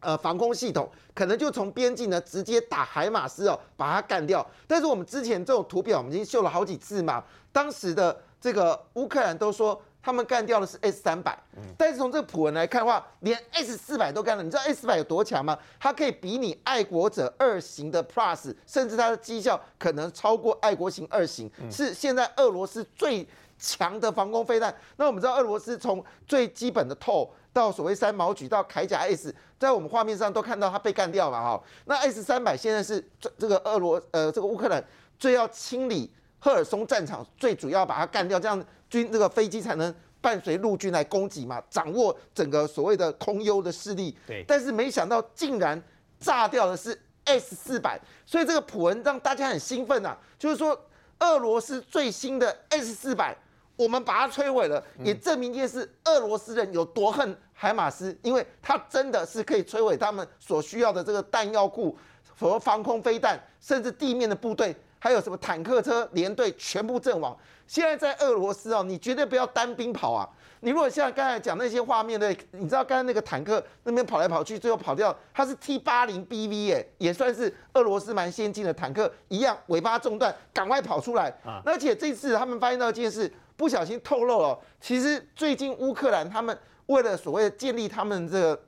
[0.00, 4.46] 呃，防空系统可能就从边境呢直接打海马斯哦，把它干掉。
[4.66, 11.36] 但是我们之前这种图表我们已经秀了好几次嘛，当时的这个乌克兰都说他们干掉的是 S 三百，
[11.76, 14.42] 但是从这个普文来看的话，连 S 四百都干了。
[14.42, 15.58] 你知道 S 四百有多强吗？
[15.80, 23.26] 它可以比拟爱国者二型的 Plus，甚至它的绩效可能超过爱国型二型，是现在俄罗斯最
[23.58, 24.74] 强的防空飞弹。
[24.96, 27.28] 那我们知道俄罗斯从最基本的透。
[27.52, 31.60] 到所谓三毛举到铠甲 S，在我们画面上都看到它被干掉了，哈。
[31.86, 34.82] 那 S 三百现在是这这个俄罗呃这个乌克兰
[35.18, 44.16] 最要清理赫尔松战场，最主要把它干掉，这样军这个飞机才能伴随陆军来攻击嘛，掌握整个所谓的空优的势力。
[44.26, 44.44] 对。
[44.46, 45.82] 但是没想到竟然
[46.20, 50.78] 炸掉的是 S 四百，所以这个普文让大家很兴奋呐，就是说
[51.18, 53.36] 俄罗斯最新的 S 四百。
[53.78, 61.96] 我们把它摧毁了，也证明一件事：俄罗斯人有多恨海马斯，因为他真的是可以摧毁他们所需要的这个弹药库，
[62.36, 67.36] 和防空飞弹，甚至地面的部队，还有什么坦克车连队全部阵亡。
[67.66, 70.28] 现在在俄罗斯哦，你绝对不要单兵跑啊！
[70.60, 81.32] 你如果像刚才讲那些画面的，你知道刚才那个坦克那边跑来跑去，最后跑掉，它是 T 八零 BV 哎，也算是俄罗斯蛮先进的坦克，一样尾巴中断，赶快跑出来。
[81.64, 83.30] 而且这次他们发现到一件事。
[83.58, 86.56] 不小心透露了，其实最近乌克兰他们
[86.86, 88.62] 为了所谓的建立他们这个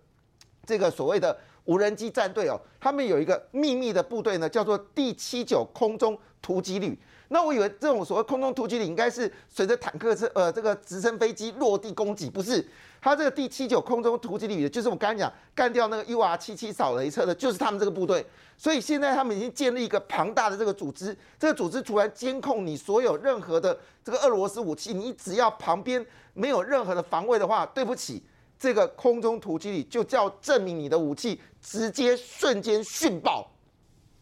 [0.66, 1.38] 这个所谓的
[1.70, 6.98] 无人机战队哦，他们有一个秘密的部队呢，叫做第七九空中突击旅。
[7.28, 12.66] 那我以为这种所谓空中突击旅应该是随着坦克车呃这个直升飞机落地攻击，不是。
[13.00, 18.26] 他这个第七九空中突击旅，就是我刚才讲干掉那个 U R 七七扫雷车的，就是他们这个部队。
[18.59, 26.04] 所以现在他们已经建立一个庞大的这个组织，这个组织突然监控你所有任何的这个俄罗斯武器，你只要旁边
[26.35, 28.20] 没有任何的防卫的话，对不起，
[28.60, 33.50] 这个空中突击里就叫证明你的武器直接瞬间殉爆。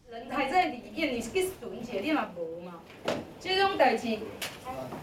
[0.09, 2.79] 人还在里面，你去损者你嘛无嘛？
[3.37, 4.17] 这种代志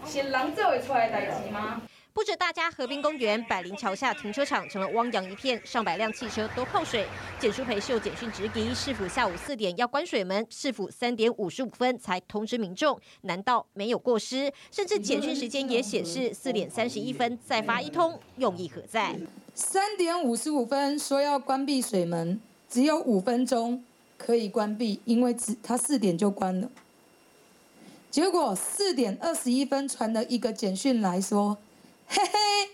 [0.07, 1.79] 是人做会出来代志吗？
[2.17, 7.05] 不止大家河滨公园、百灵桥下停车场成了汪洋一片，上百辆汽车都泡水。
[7.39, 14.51] 简书培秀简讯直击，市府下午四点要关水门，市府三点五十五分才通知民众，难道没有过失？
[14.71, 19.15] 甚至简讯时间也显示四点三十一分再发一通，用意何在？
[19.53, 23.83] 三点五十五分说要关闭水门，只有五分钟
[24.17, 26.67] 可以关闭，因为只他四点就关了。
[28.09, 31.59] 结果四点二十一分传了一个简讯来说。
[32.07, 32.69] 嘿嘿，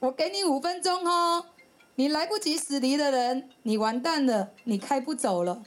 [0.00, 1.44] 我给你五分钟哦，
[1.96, 5.62] 你来不及驶离的人，你完蛋了，你开不走了。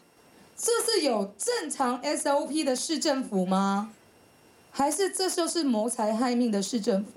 [0.57, 3.91] 这是有正常 SOP 的市政府吗？
[4.71, 7.11] 还是这就是谋财害命的市政府？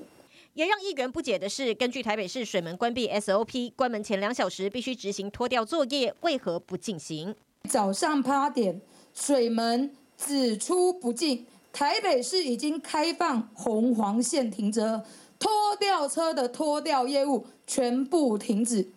[0.53, 7.35] 也让议员不解的是，根据台北市水门关闭 SOP，关门前两小时必须执行脱掉作业，为何不进行？
[7.69, 8.81] 早上八点，
[9.15, 15.03] 水门只出不进，台北市已经开放红黄线停车。
[15.39, 18.89] 拖吊车的拖吊业务全部停止，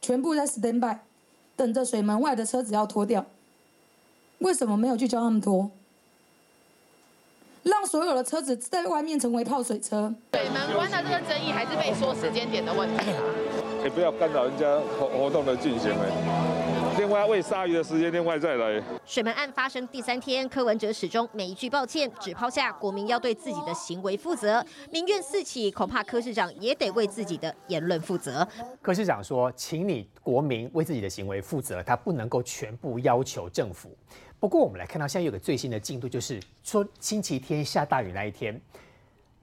[0.00, 0.98] 全部在 stand by，
[1.56, 3.24] 等着水门外的车子要拖掉。
[4.38, 5.70] 为什么没有去教他们拖？
[7.62, 10.14] 让所有的车子在外面成为泡水车？
[10.34, 13.22] 水门关的这个争议还是被说时间点的问题啊？
[13.82, 16.45] 也不要干扰人家活活动的进行了。
[17.06, 18.82] 另外喂鲨鱼的时间，另外再来。
[19.04, 24.60] 水门案发生第三天，柯文哲始终每一句抱歉，只抛下国民要对自己的行为负责。
[24.90, 28.44] 民怨四起，恐怕柯市长也得为自己的言论负责。
[28.82, 33.96] 柯市长说：“请你国民为自己的行为负责，他不能够全部要求政府。”
[34.40, 38.60] 不过，我们来看到现在有个最新的进度，就是说星期天下大雨那一天，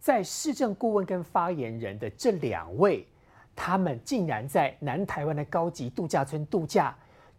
[0.02, 3.08] 在市政顾问跟发言人的这两位，
[3.56, 6.94] 他们竟然在南台湾的高级度假村度假。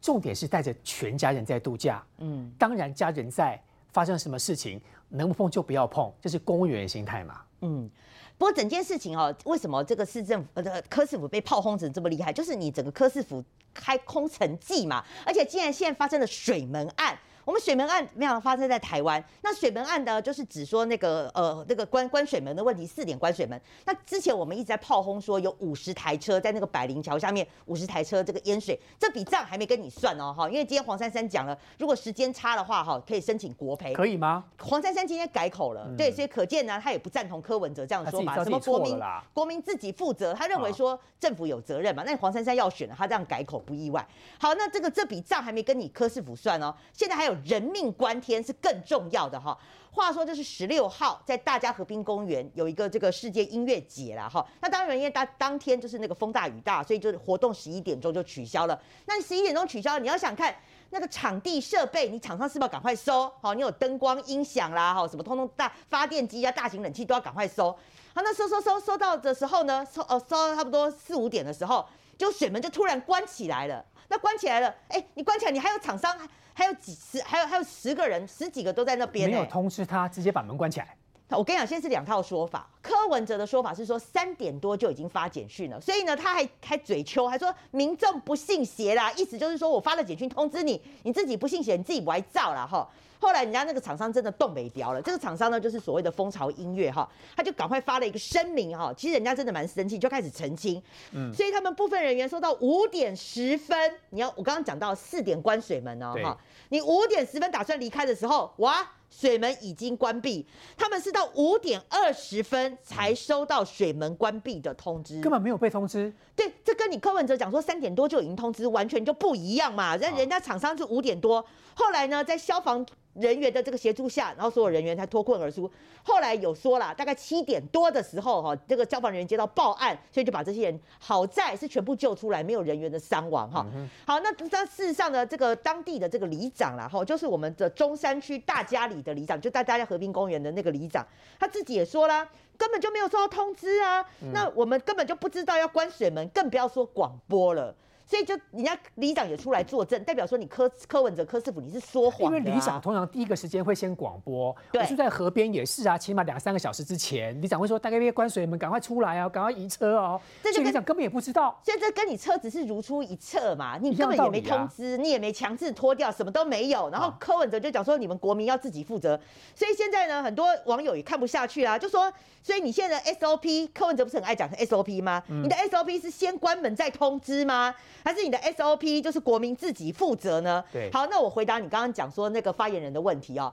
[0.05, 3.59] 重点是带着全家人在度假，嗯，当然家人在，
[3.91, 4.79] 发生什么事情
[5.09, 7.91] 能不碰就不要碰，这是公务员心态嘛，嗯。
[8.37, 12.31] 不过整件事情哦，为什么这个市政府呃科市府被炮轰成这么厉害？
[12.31, 13.43] 就是你整个科市府
[13.73, 17.19] 开空城计嘛，而且既然现在发生了水门案。
[17.45, 19.23] 我们水门案没想到发生在台湾。
[19.43, 23.61] 那水门案呢，就是指说那个呃那个关关水门的问题，四点关水门。
[23.85, 30.49] 那之前我们一直在炮轰说有五十台车在那个百灵桥下面，五十台车这个淹水，这笔账还没跟你算哦哈。
[30.49, 33.93] 因为今天黄珊珊讲了，如果时间差的话哈，可以申请国赔。
[33.93, 34.45] 可以吗？
[34.59, 39.01] 黄珊珊今天改口了，对，所以可见呢，他也不赞同柯文哲这样的说法，什么国民
[39.33, 42.03] 国民自己负责，他认为说政府有责任嘛。
[42.07, 44.07] 那黄珊珊要选了，他这样改口不意外。
[44.39, 49.57] 好，那这个这笔账还没跟你柯市府算哦，现在还有人命关天是更重要的哈。
[49.91, 54.45] 话说这是十六号在大家河滨公园有一个这个世界音乐节了哈。
[54.61, 58.77] 那当然因为当当天就是那个风大雨大，所以就活动十一点钟就取消了。
[59.07, 60.53] 那十一点钟取消，你要想看
[60.91, 63.31] 那个场地设备，你厂商是不是要赶快收？
[63.41, 67.71] 好，你有灯光音响啦，哈，什么通通大发电机啊、大型冷气都要赶快收。
[68.13, 71.87] 好，那收收收收到的时候呢，收呃收到差不多四五点的时候，
[72.19, 73.85] 就水门就突然关起来了。
[74.15, 76.17] 那关起来了，哎，你关起来，你还有厂商，
[76.53, 80.97] 还有几十，还有还有十个人，十几个都在那边，没有通知他，直接把门关起来。
[81.37, 82.69] 我跟你讲，现在是两套说法。
[82.83, 92.89] 柯文哲的说法是说三点多就已经发简讯了，所以呢，他还还嘴秋，还说民众不信邪啦，意思就是说我发了简讯通知你，你自己不信邪，你自己不爱造了哈。
[93.19, 100.83] 后来人家那个厂商真的动没掉了，这个厂商呢就是所谓的蜂巢音乐哈，他就赶快发了一个声明哈，其实人家真的蛮生气，就开始澄清。
[101.13, 106.37] 嗯，所以他们部分人员说到五点十分，你要我刚刚讲到四点关水门哦哈，
[106.69, 108.87] 你五点十分打算离开的时候，哇！
[109.17, 110.45] 水门已经关闭，
[110.77, 116.13] 他们是到五点二十分才收到水门关闭的通知，根本没有被通知。
[116.35, 119.97] 对，这跟你柯文哲讲说三点多就已经通知，完全就不一样嘛。
[119.97, 121.41] 人人家厂商是五点多，
[121.75, 122.85] 后来呢，在消防。
[123.15, 125.71] 人员的这个协助下，然后所有人员才脱困而出。
[126.03, 133.65] 后来有说了，大概七点多的时候，哈，这个消防人员接到报案，所以就把这些人好在是全部救出来，没有人员的伤亡，哈。
[134.07, 141.07] 好，那那事实上呢，这个当地的这个里长啦，哈，就是我们的中山区大家里的里长，就在大家和平公园的那个里长，
[141.39, 147.75] 他自己也说啦，根本就没有收到通知啊，那我们根本就不知道要关水门，更不要说广播了。
[148.07, 152.39] 所以就人家里长也出来作证，代表说你柯柯文哲柯师傅你是说谎的。
[152.39, 160.21] 因为里长通常第一个时间会先广播，对，住在河边也是啊，起码两三个小时之前，里长会说大概要关水门，赶快出来啊，赶快移车哦。
[160.43, 166.91] 这就里长根本也不知道，现在跟你车子是如出一辙嘛，你根本也没通知，你也没强制脱掉，什么都没有。
[166.91, 169.19] 然后柯文哲就讲说你们国民要自己负责，
[169.55, 175.23] 所以现在呢，很多网友也看不下去啊，就说，所以你现在 SOP，柯文哲不是很爱讲 SOP 吗？
[175.29, 177.75] 你的 SOP 是先关门再通知吗？
[178.05, 180.63] 还是你的 SOP 就是国民自己负责呢？
[180.71, 183.51] 对，好，那我回答你刚刚讲说那个发言人的问题哦。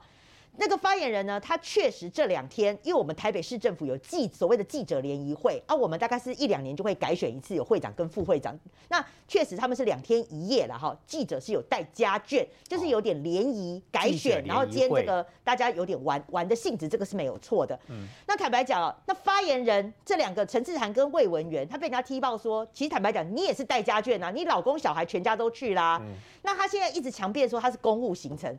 [0.58, 8.56] 那个发言人呢，他确实这两天，因为我们台北市政府有记所谓的记者联谊会啊，我们大概是一两年就会改选一次，有会长跟副会长。
[8.90, 17.80] 那确实他们是两天一夜了哈，记者是有带家眷，就是有点联谊改选，然后今天这个大家有点玩玩的性质，这个是没有错的。
[17.88, 25.98] 嗯，那坦白讲，那发言人这两个陈志涵跟魏文元，他被人家踢爆说，其实坦白讲，你也是带家眷啊，你老公小孩全家都去啦。
[26.04, 28.56] 嗯，那他现在一直强辩说他是公务行程。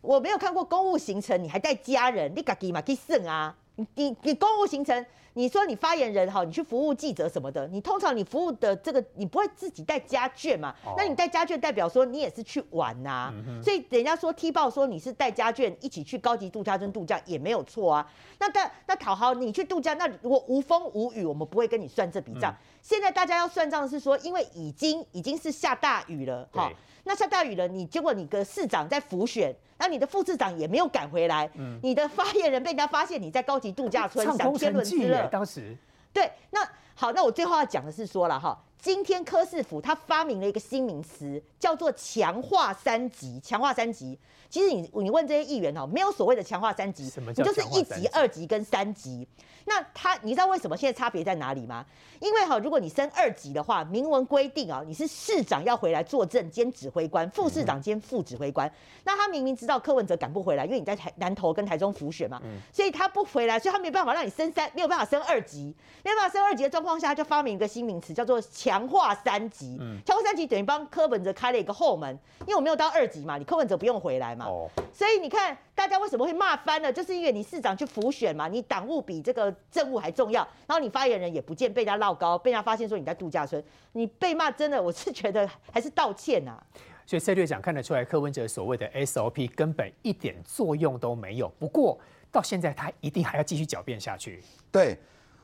[0.00, 3.56] 我没有看过公务行程，你还带家人，你自己嘛可以省啊。
[3.78, 10.74] 你你你公务行程，你说你发言人哈，你去服务记者什么的，你通常你服务的这个，你不会自己带家眷嘛？
[10.96, 13.30] 那你带家眷代表说你也是去玩呐。
[13.62, 18.10] 所以人家说踢爆说你是带家眷一起去高级度假村度假也没有错啊。
[18.38, 22.56] 那但那讨好你去度假，那如果无风无雨，我们不会跟你算这笔账。
[22.80, 26.72] 现在大家要算账的是说，因为已经已经是下大雨了哈。
[27.06, 31.48] 那下大雨了，你结果你的市长在浮选，那你的副市长也没有赶回来，
[31.82, 35.76] 你的发言人被人家发现你在高级度假村享天伦之乐，当时
[36.12, 38.58] 对，那好，那我最后要讲的是说了哈。
[38.78, 43.40] 今天柯市府他发明了一个新名词，叫做强化三级。
[43.40, 49.26] 强化三级，其实你你问这些议员哦，没有所谓的强化三级，你就是一级、二级跟三级。
[49.68, 51.84] 那他你知道为什么现在差别在哪里吗？
[52.20, 58.70] 因为哈，如果你升二级的话，明文规定啊，你是市长要回来坐镇兼指挥官，副市长兼副指挥官。
[59.02, 62.40] 那他明明知道柯文哲赶不回来，因为你在台南投跟台中辅选嘛，
[62.72, 69.76] 所以他不回来，所以他没办法让你升三，没有办法升二级，没有办法升二级的状况下，他就发明一个新名词，叫做强化三级。
[70.06, 74.46] 强化三级等于帮柯文哲开了一个后门，因为我没有到二级嘛，你柯文哲不用回来嘛，
[74.92, 79.46] 所以你看大家为什么会骂翻了，就是因为你市长去辅选嘛，你党务比这个。
[79.70, 86.62] 政务还重要，然后你发言人也不见被人家闹高，被人家发现说你在度假村，你被骂真的，我是觉得还是道歉呐。
[87.06, 91.48] 所以策略长看得出来，柯文哲所谓的 SOP 根本一点作用都没有。
[91.58, 91.98] 不过
[92.32, 94.42] 到现在他一定还要继续狡辩下去。
[94.72, 94.98] 对，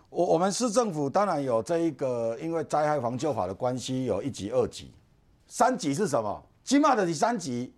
[0.09, 4.91] 我我们市政府当然有这一个，因为灾害防救法的关系，有一级、二级、
[5.53, 6.43] 三级是什么？
[6.65, 7.71] 起码的第三级，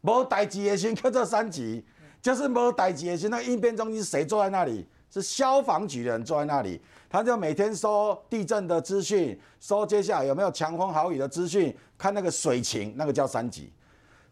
[0.00, 1.84] 无代志的时叫做三级，
[2.22, 4.88] 就是无代志的时，那应变中心谁坐在那里？
[5.10, 13.70] 是消防局的人坐在那里，他就每天收地震的资讯，收接下来有没有强风豪雨的资讯，看那个水情，那个叫三级。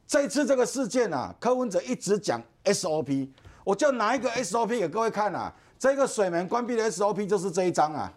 [0.07, 3.29] 这次这个事件啊，柯文哲一直讲 SOP，
[3.63, 8.11] 我就拿一个 SOP 给各位看啊，这个水门关闭的 SOP 就是这一张啊，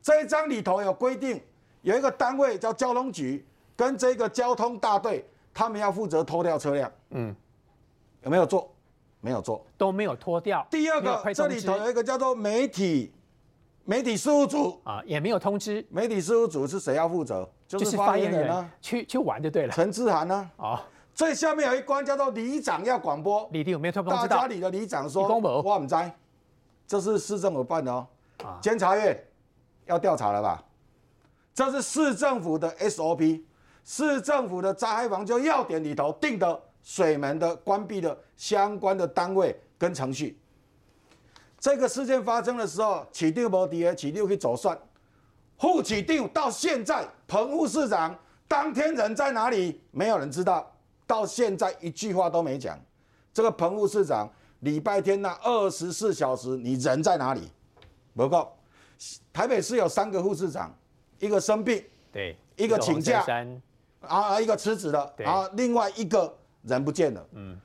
[0.00, 1.38] 这一张里头有规定，
[1.82, 3.44] 有一个单位叫交通局，
[3.80, 5.24] 跟这个交通大队，
[5.54, 7.34] 他们要负责拖掉车辆，嗯，
[8.20, 8.70] 有没有做？
[9.22, 10.66] 没有做，都没有拖掉。
[10.70, 13.10] 第二个，这里头有一个叫做媒体
[13.86, 15.82] 媒体事务组啊，也没有通知。
[15.88, 17.48] 媒体事务组是谁要负责？
[17.66, 19.72] 就是发言人啊，去去玩就对了。
[19.72, 20.50] 陈志涵呢？
[20.58, 23.48] 啊，最下面有一关叫做里长要广播。
[23.50, 25.94] 里长有没有通大家里的里长说，我唔知，
[26.86, 28.06] 这是市政府办的哦。
[28.44, 29.26] 啊，监察院
[29.86, 30.62] 要调查了吧？
[31.54, 33.42] 这是市政府的 SOP，
[33.90, 36.62] 市政府的灾害防救要点里头定的。
[36.82, 40.40] 水门的关闭的相关的单位跟程序，
[41.58, 44.76] 这个事件发生的时候，起定无敌，起定去走算，
[45.58, 48.18] 副起定到现在，彭副市长
[48.48, 49.78] 当天人在哪里？
[49.90, 50.74] 没有人知道，
[51.06, 52.80] 到现在一句话都没讲。
[53.34, 54.26] 这个彭副市长
[54.60, 57.52] 礼拜天那二十四小时，你人在哪里？
[58.16, 58.50] 不够，
[59.34, 60.74] 台北市有三个副市长，
[61.18, 63.22] 一个生病，对，一个请假，
[64.00, 66.36] 啊，一个辞职了，啊，另外一个。
[66.64, 67.58] 人不见了，嗯，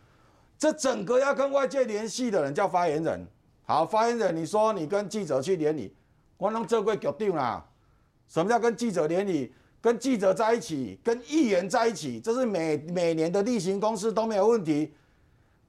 [0.58, 3.28] 这整个要跟外界联系的人叫发言人。
[3.66, 5.94] 好，发言人，你说你跟记者去联理，
[6.38, 7.62] 我能这归决定啦。
[8.30, 9.54] 什么叫跟记者联理？
[9.82, 14.94] 跟记者在一起，跟议员在一起，这是每每年的例行公事都没有问题。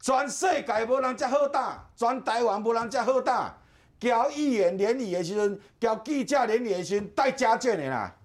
[0.01, 3.59] 全世界无人这好大，全台湾无人这好大。
[3.99, 8.17] 交议员联理的时阵，交记者联理的时阵带家眷的啦。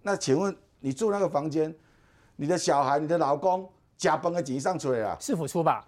[0.00, 1.74] 那请问你住那个房间，
[2.36, 3.70] 你的小孩，你的老公？
[3.96, 5.86] 加班的钱上出来了，市府出吧？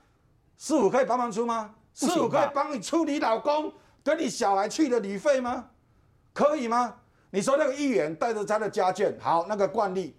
[0.58, 1.74] 市府可以帮忙出吗？
[1.94, 3.72] 市府可以帮你出你老公
[4.04, 5.70] 跟你小孩去的旅费吗？
[6.34, 6.94] 可以吗？
[7.30, 10.14] 你说那个议员带着他的家眷，好，那个惯例，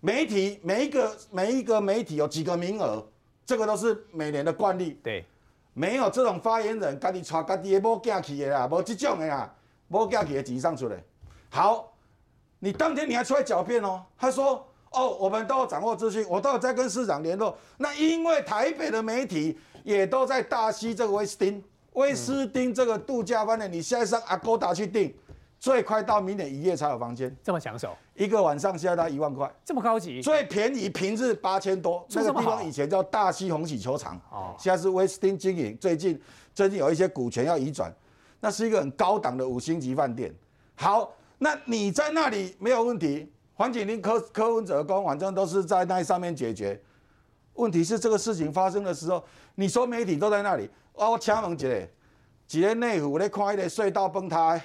[0.00, 3.06] 媒体每一个每一个媒体有几个名额，
[3.46, 4.98] 这个都是每年的惯例。
[5.00, 5.24] 对，
[5.72, 9.54] 没有这种发言人，家己带家己的某囝去的啦，无这种的啦，
[9.86, 11.00] 某囝去的钱上出来。
[11.48, 11.92] 好，
[12.60, 14.64] 你当天你还出来狡辩哦，他说。
[14.92, 17.56] 哦，我们都掌握资讯，我都有在跟市长联络。
[17.78, 25.14] 那因为台北的媒体也都在大溪这个威斯汀，威斯汀这个度假饭店，你现在上阿勾达去订，
[25.60, 27.32] 最快到明年一月才有房间。
[27.40, 30.20] 这么抢手，一个晚上现在到一万块，这么高级。
[30.20, 35.78] 最便宜平日八千多，那个地方以前叫大溪红喜球场，哦，现在是威斯汀经营。
[35.80, 36.20] 最近
[36.52, 37.94] 最近有一些股权要移转，
[38.40, 40.34] 那是一个很高档的五星级饭店。
[40.74, 41.12] 好，
[41.42, 43.30] 那你在那里没有问题。
[43.54, 46.80] 黄景林、柯柯文哲公，反正都是在那上面解决。
[47.52, 49.22] 问题是这个事情发生的时候，
[49.54, 51.68] 你说媒体都在那里，我请问一下，
[52.46, 54.58] 几个内湖在看一个隧道崩塌，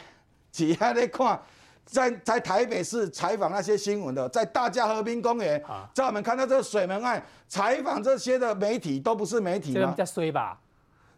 [0.50, 1.38] 几下在看，
[1.84, 5.62] 在在台北市采访那些新闻的，在大家和平公园，
[5.94, 9.94] 在我们看到这个水门案采访这些的媒体，都不是媒体吗？
[9.98, 10.58] 在衰吧。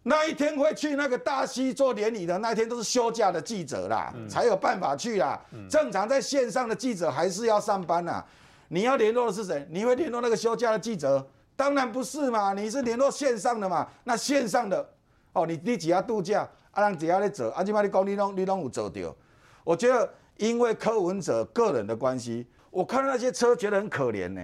[0.10, 5.38] 那一天会去那个大溪做联谊的那一天都是休假的记者啦，才有办法去啦。
[5.70, 8.26] 正常在线上的记者还是要上班啦。
[8.70, 9.68] 你要联络的是谁？
[9.70, 11.28] 你会联络那个休假的记者？
[11.58, 13.86] 当然不是嘛，你是联络线上的嘛。
[14.06, 14.90] 那线上的
[15.34, 19.14] 哦，你你只要度假，啊，人只要在走，啊，起码你讲你拢你拢有走掉。
[19.66, 24.42] 我觉得因为柯文哲个人的关系，我看到那些车觉得很可怜呢。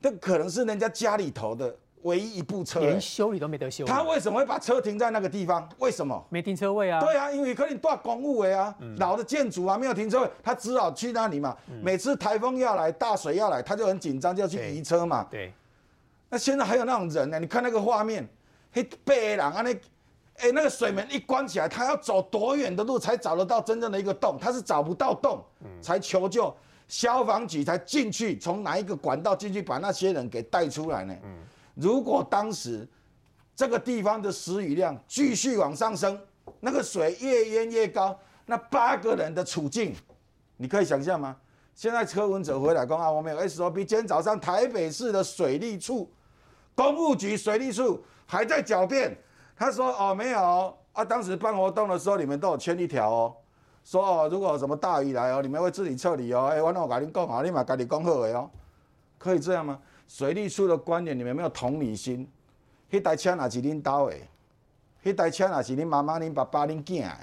[0.00, 1.76] 这可能是人家家里头的。
[2.02, 5.68] 唯一一部车连修理都没得修，他为什么会把车停在那个地方？
[5.78, 7.00] 为什么没停车位啊？
[7.00, 11.56] 对啊，因为可能断公务位啊，老的建筑啊没有停车位，他只好去那里嘛。
[11.82, 15.26] 每次台风要来、大水要来，他就很紧张，就要去移车嘛。
[15.30, 15.52] 对。
[16.28, 17.38] 那现在还有那种人呢？
[17.38, 18.26] 你看那个画面，
[18.72, 19.72] 嘿，背狼啊那，
[20.38, 24.38] 哎，那个水门一关起来，他要走多远的路才找得到真正的一个洞？
[24.40, 25.44] 他是找不到洞，
[25.80, 26.52] 才求救
[26.88, 31.14] 消防局才进去，从哪一个管道进去把那些人给带出来呢？
[31.22, 31.38] 嗯。
[31.82, 32.88] 如果当时
[33.56, 36.16] 这个地方的时雨量继续往上升，
[36.60, 38.16] 那个水越淹越高，
[38.46, 39.92] 那八个人的处境，
[40.56, 41.36] 你可以想象吗？
[41.74, 43.74] 现在柯文哲回来讲啊，我们有 SOP。
[43.74, 46.08] 今天早上台北市的水利处、
[46.76, 49.16] 公务局水利处还在狡辩，
[49.56, 53.36] 他说哦没有啊，当时办活动的时候你们都有签一条哦，
[53.82, 56.46] 说哦如果有什么大雨来哦，你们会自己撤离哦。
[56.52, 58.48] 哎，我那我跟你讲好，你嘛跟你讲好的哦，
[59.18, 59.80] 可以这样吗？
[60.12, 62.28] 水利处的观点，你们有没有同理心？
[62.90, 64.16] 那台车哪是恁兜的？
[65.04, 67.16] 那台车哪是恁妈妈、恁爸爸、恁囝的？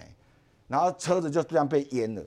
[0.67, 2.25] 然后车子就这样被淹了。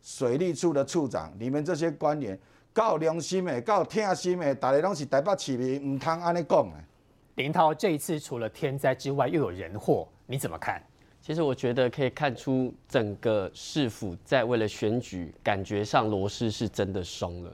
[0.00, 2.38] 水利处的处长，你们这些官员
[2.72, 6.76] 够良心的、够贴心的，大家拢是台北市民，唔通安尼讲的。
[7.34, 10.80] 林涛这一次除了天灾之外，又有人祸，你怎么看？
[11.20, 17.50] 其实我觉得可以看出，整个市府在为了选举，感觉上螺丝是真的松了。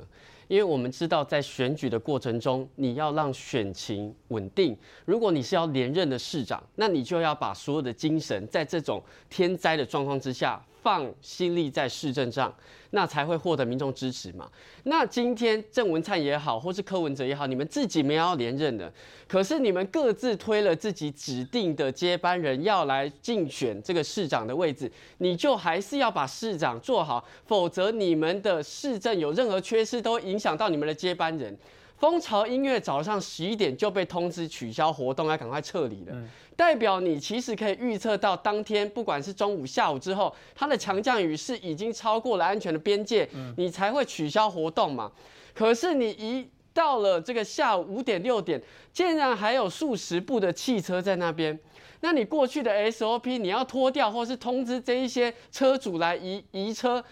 [0.53, 4.77] 因为我们知道，在选举的过程中，你要让选情稳定。
[5.07, 10.63] 如果你是要连任的市长，那你就要把所有的精神，在这种天灾的状况之下。
[10.83, 12.53] 放心力在市政上，
[12.91, 14.51] 那才会获得民众支持嘛。
[14.85, 18.93] 那今天郑文灿也好，或是柯文哲也好，你们自己没有要连任的，
[19.29, 31.57] 可是你们各自推了自己指定的接班人要来竞选这个市长的位置，你就还是要把市长做好，否则你们的市政有任何缺失，都影响到你们的接班人。
[32.03, 36.13] 蜂巢音乐早上十一点就被通知取消活动，要赶快撤离了。
[36.57, 45.13] 代表你其实可以预测到当天，不管是中午、下午之后，它的强降雨是已经超过了安全的边界，你才会取消活动嘛。
[45.55, 46.45] 可是你一
[46.75, 48.61] 到了这个下午五点、六点，
[48.93, 51.57] 竟然还有数十部的汽车在那边，
[52.01, 57.05] 那你过去的 SOP 你要脱掉，或是通知这一些车主来移移车，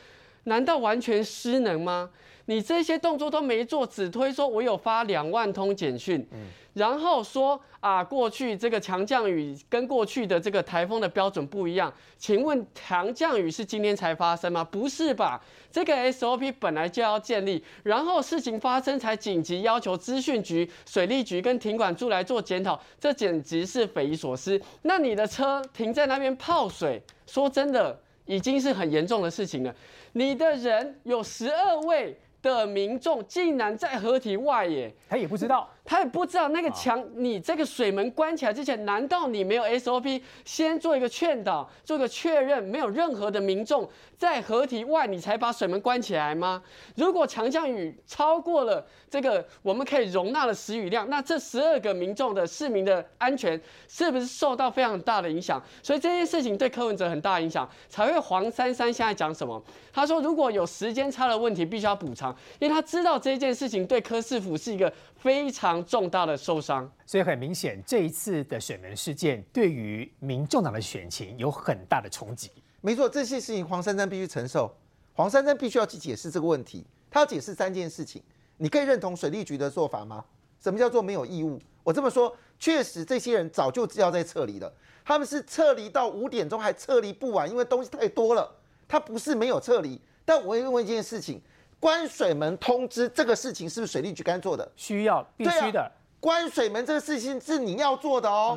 [0.45, 2.11] 难道完全失能吗？
[2.51, 6.27] 你这些动作都没做，只推说我有发两万通简讯，
[6.73, 14.65] 然后说啊，过去这个强降雨跟过去的这个台风的标准不一样，请问强降雨是今天才发生吗？
[14.65, 15.41] 不是吧？
[15.71, 24.61] 这个 SOP 本来就要建立，然后事情发生才紧急要求资讯局、水利局跟停管处来做检讨，这简直是匪夷所思。
[24.83, 27.97] 那你的车停在那边泡水，说真的，
[28.27, 29.73] 已经是很严重的事情了。
[30.15, 32.19] 你的人有十二位。
[32.43, 46.63] 的民众竟然在合体外耶，他也不知道，他也不知道那个墙，你这个水门关起来之前，难道你没有 SOP 先做一个劝导，做个确认，没有任何的民众在河体外，你才把水门关起来吗？
[46.95, 55.61] 如果强降雨超过了这个我们可以容纳的时雨量，那这十二个民众的市民的安全是不是受到非常大的影响？
[55.83, 59.61] 所以这件事情对柯文哲很大影响，才会黄珊珊现在讲什么？
[59.93, 62.31] 他说如果有时间差的问题，必须要补偿。
[62.61, 72.51] 因为他知道这件事情对柯市府是一个非常重大的受伤，所以很明显，这一次的选门事件对于民众党的选情有很大的冲击。
[72.81, 74.75] 没错，这些事情黄珊珊必须承受，
[75.13, 76.87] 黄珊珊必须要去解释这个问题。
[77.11, 78.23] 他要解释三件事情，
[78.57, 80.25] 你可以认同水利局的做法吗？
[80.63, 81.59] 什么叫做没有义务？
[81.83, 84.73] 我这么说，确实这些人早就知道在撤离了，
[85.05, 88.51] 他们是撤离到五点钟还撤离不完，因为东西太多了。
[88.87, 91.41] 他不是没有撤离，但我问一件事情。
[91.81, 94.71] 关水门通知这个事情是不是水利局该做的？
[94.77, 95.91] 需要必须的。
[96.21, 98.57] 关水门这个事情是你要做的哦。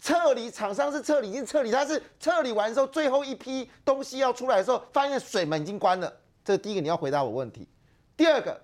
[0.00, 6.10] 撤离厂商是撤离，已经撤离，他是撤离完之后最后一批东西要出来的时候，发现水门已经关了。
[6.42, 7.68] 这第一个你要回答我问题。
[8.16, 8.58] 第二个，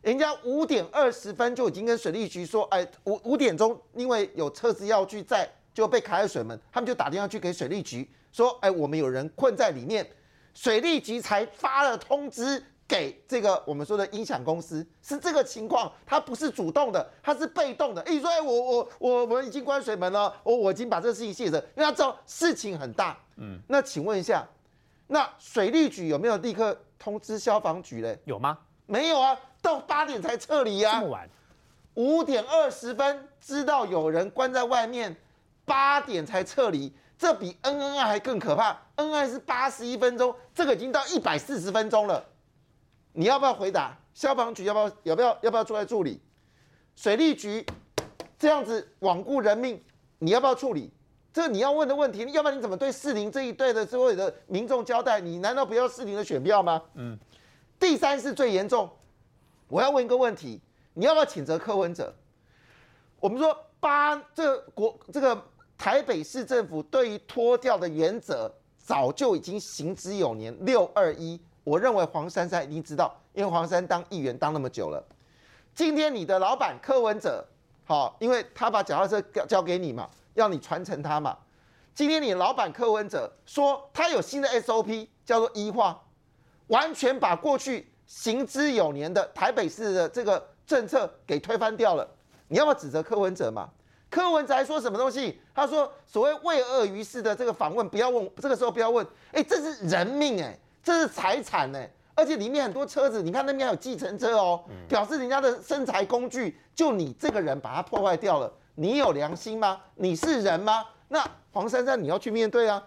[0.00, 10.04] 人家五点二十分就已经跟水利局说，哎，五五点钟因为有车子要去在就被卡在水门，他们就打电话去给水利局说，哎，我们有人困在里面，
[10.52, 12.64] 水利局才发了通知。
[12.92, 18.04] 给这个我们说的音响公司是这个情况，它不是主动的，它是被动的。
[18.06, 23.16] 你说，哎，我我我我们已经关水门了，我我已经把这个事情卸责，因为他知道事情很大。
[23.36, 24.46] 嗯，那请问一下，
[25.06, 28.20] 那水利局有没有立刻通知消防局嘞？
[28.26, 28.58] 有吗？
[28.84, 31.00] 没有啊，到八点才撤离啊。
[31.00, 31.26] 这么晚？
[31.94, 35.16] 五点二十分知道有人关在外面，
[35.64, 38.78] 八点才撤离，这比 N N I 还更可怕。
[38.96, 42.22] N I 是八十一分钟，这个已经到一百四十分钟了。
[43.12, 43.96] 你要不要回答？
[44.14, 44.92] 消防局要不要？
[45.04, 45.38] 要不要？
[45.42, 46.20] 要不要出来处理？
[46.94, 47.64] 水利局
[48.38, 49.82] 这样子罔顾人命，
[50.18, 50.90] 你要不要处理？
[51.32, 55.18] 这你要问的问题，要不然你怎么对士林这一队的所有的民众交代？
[55.18, 56.82] 你难道不要士林的选票吗？
[56.94, 57.18] 嗯。
[57.80, 58.88] 第三是最严重，
[59.68, 60.60] 我要问一个问题，
[60.92, 62.14] 你要不要谴责柯文哲？
[63.18, 65.42] 我们说八这国这个
[65.78, 71.40] 台北市政府对于脱掉的原则早就已经行之有年，六二一。
[71.64, 75.02] 我认为黄珊珊一定知道，因为黄珊当议员当那么久了。
[75.74, 77.44] 今天你的老板柯文哲，
[77.84, 81.36] 好，因为他把脚踏车交交给你嘛，要你传承他嘛。
[81.94, 86.02] 今天你老板柯文哲说他有新的 SOP，叫做一化，
[86.66, 92.08] 完全把过去行之有年的台北市的这个政策给推翻掉了。
[92.48, 93.68] 你要不要指责柯文哲嘛？
[94.10, 95.40] 柯文哲还说什么东西？
[95.54, 99.06] 他说所谓为恶于事的这个访问，不要问，这个时候不要问。
[99.32, 100.58] 哎，这是人命哎。
[100.82, 101.80] 这是财产呢
[102.14, 109.80] 而且里面很多车子你看那边还有计程车哦表示人家的生财工具就你这个人把它破坏掉了你有良心吗？
[109.94, 110.84] 你是人吗？
[111.08, 111.22] 那
[111.52, 112.82] 黄珊珊你要去面对啊。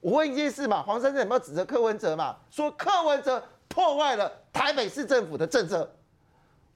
[0.00, 2.36] 我问一件事嘛黄珊珊有没有指责柯文哲嘛？
[2.50, 5.90] 说柯文哲破坏了台北市政府的政策。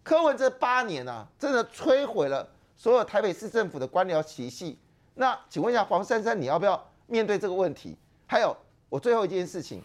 [0.02, 2.46] 柯文哲八年啊真的摧毁了
[2.76, 4.78] 所有台北市政府的官僚体系。
[5.14, 7.96] 那请问一下黄珊珊你要不要面对这个问题？
[8.26, 8.56] 还有
[8.88, 9.82] 我最后一件事情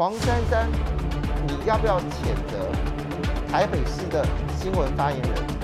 [0.00, 0.66] 黄珊珊
[1.46, 2.72] 你要不要谴责
[3.52, 4.26] 台北市的
[4.58, 5.59] 新闻发言人？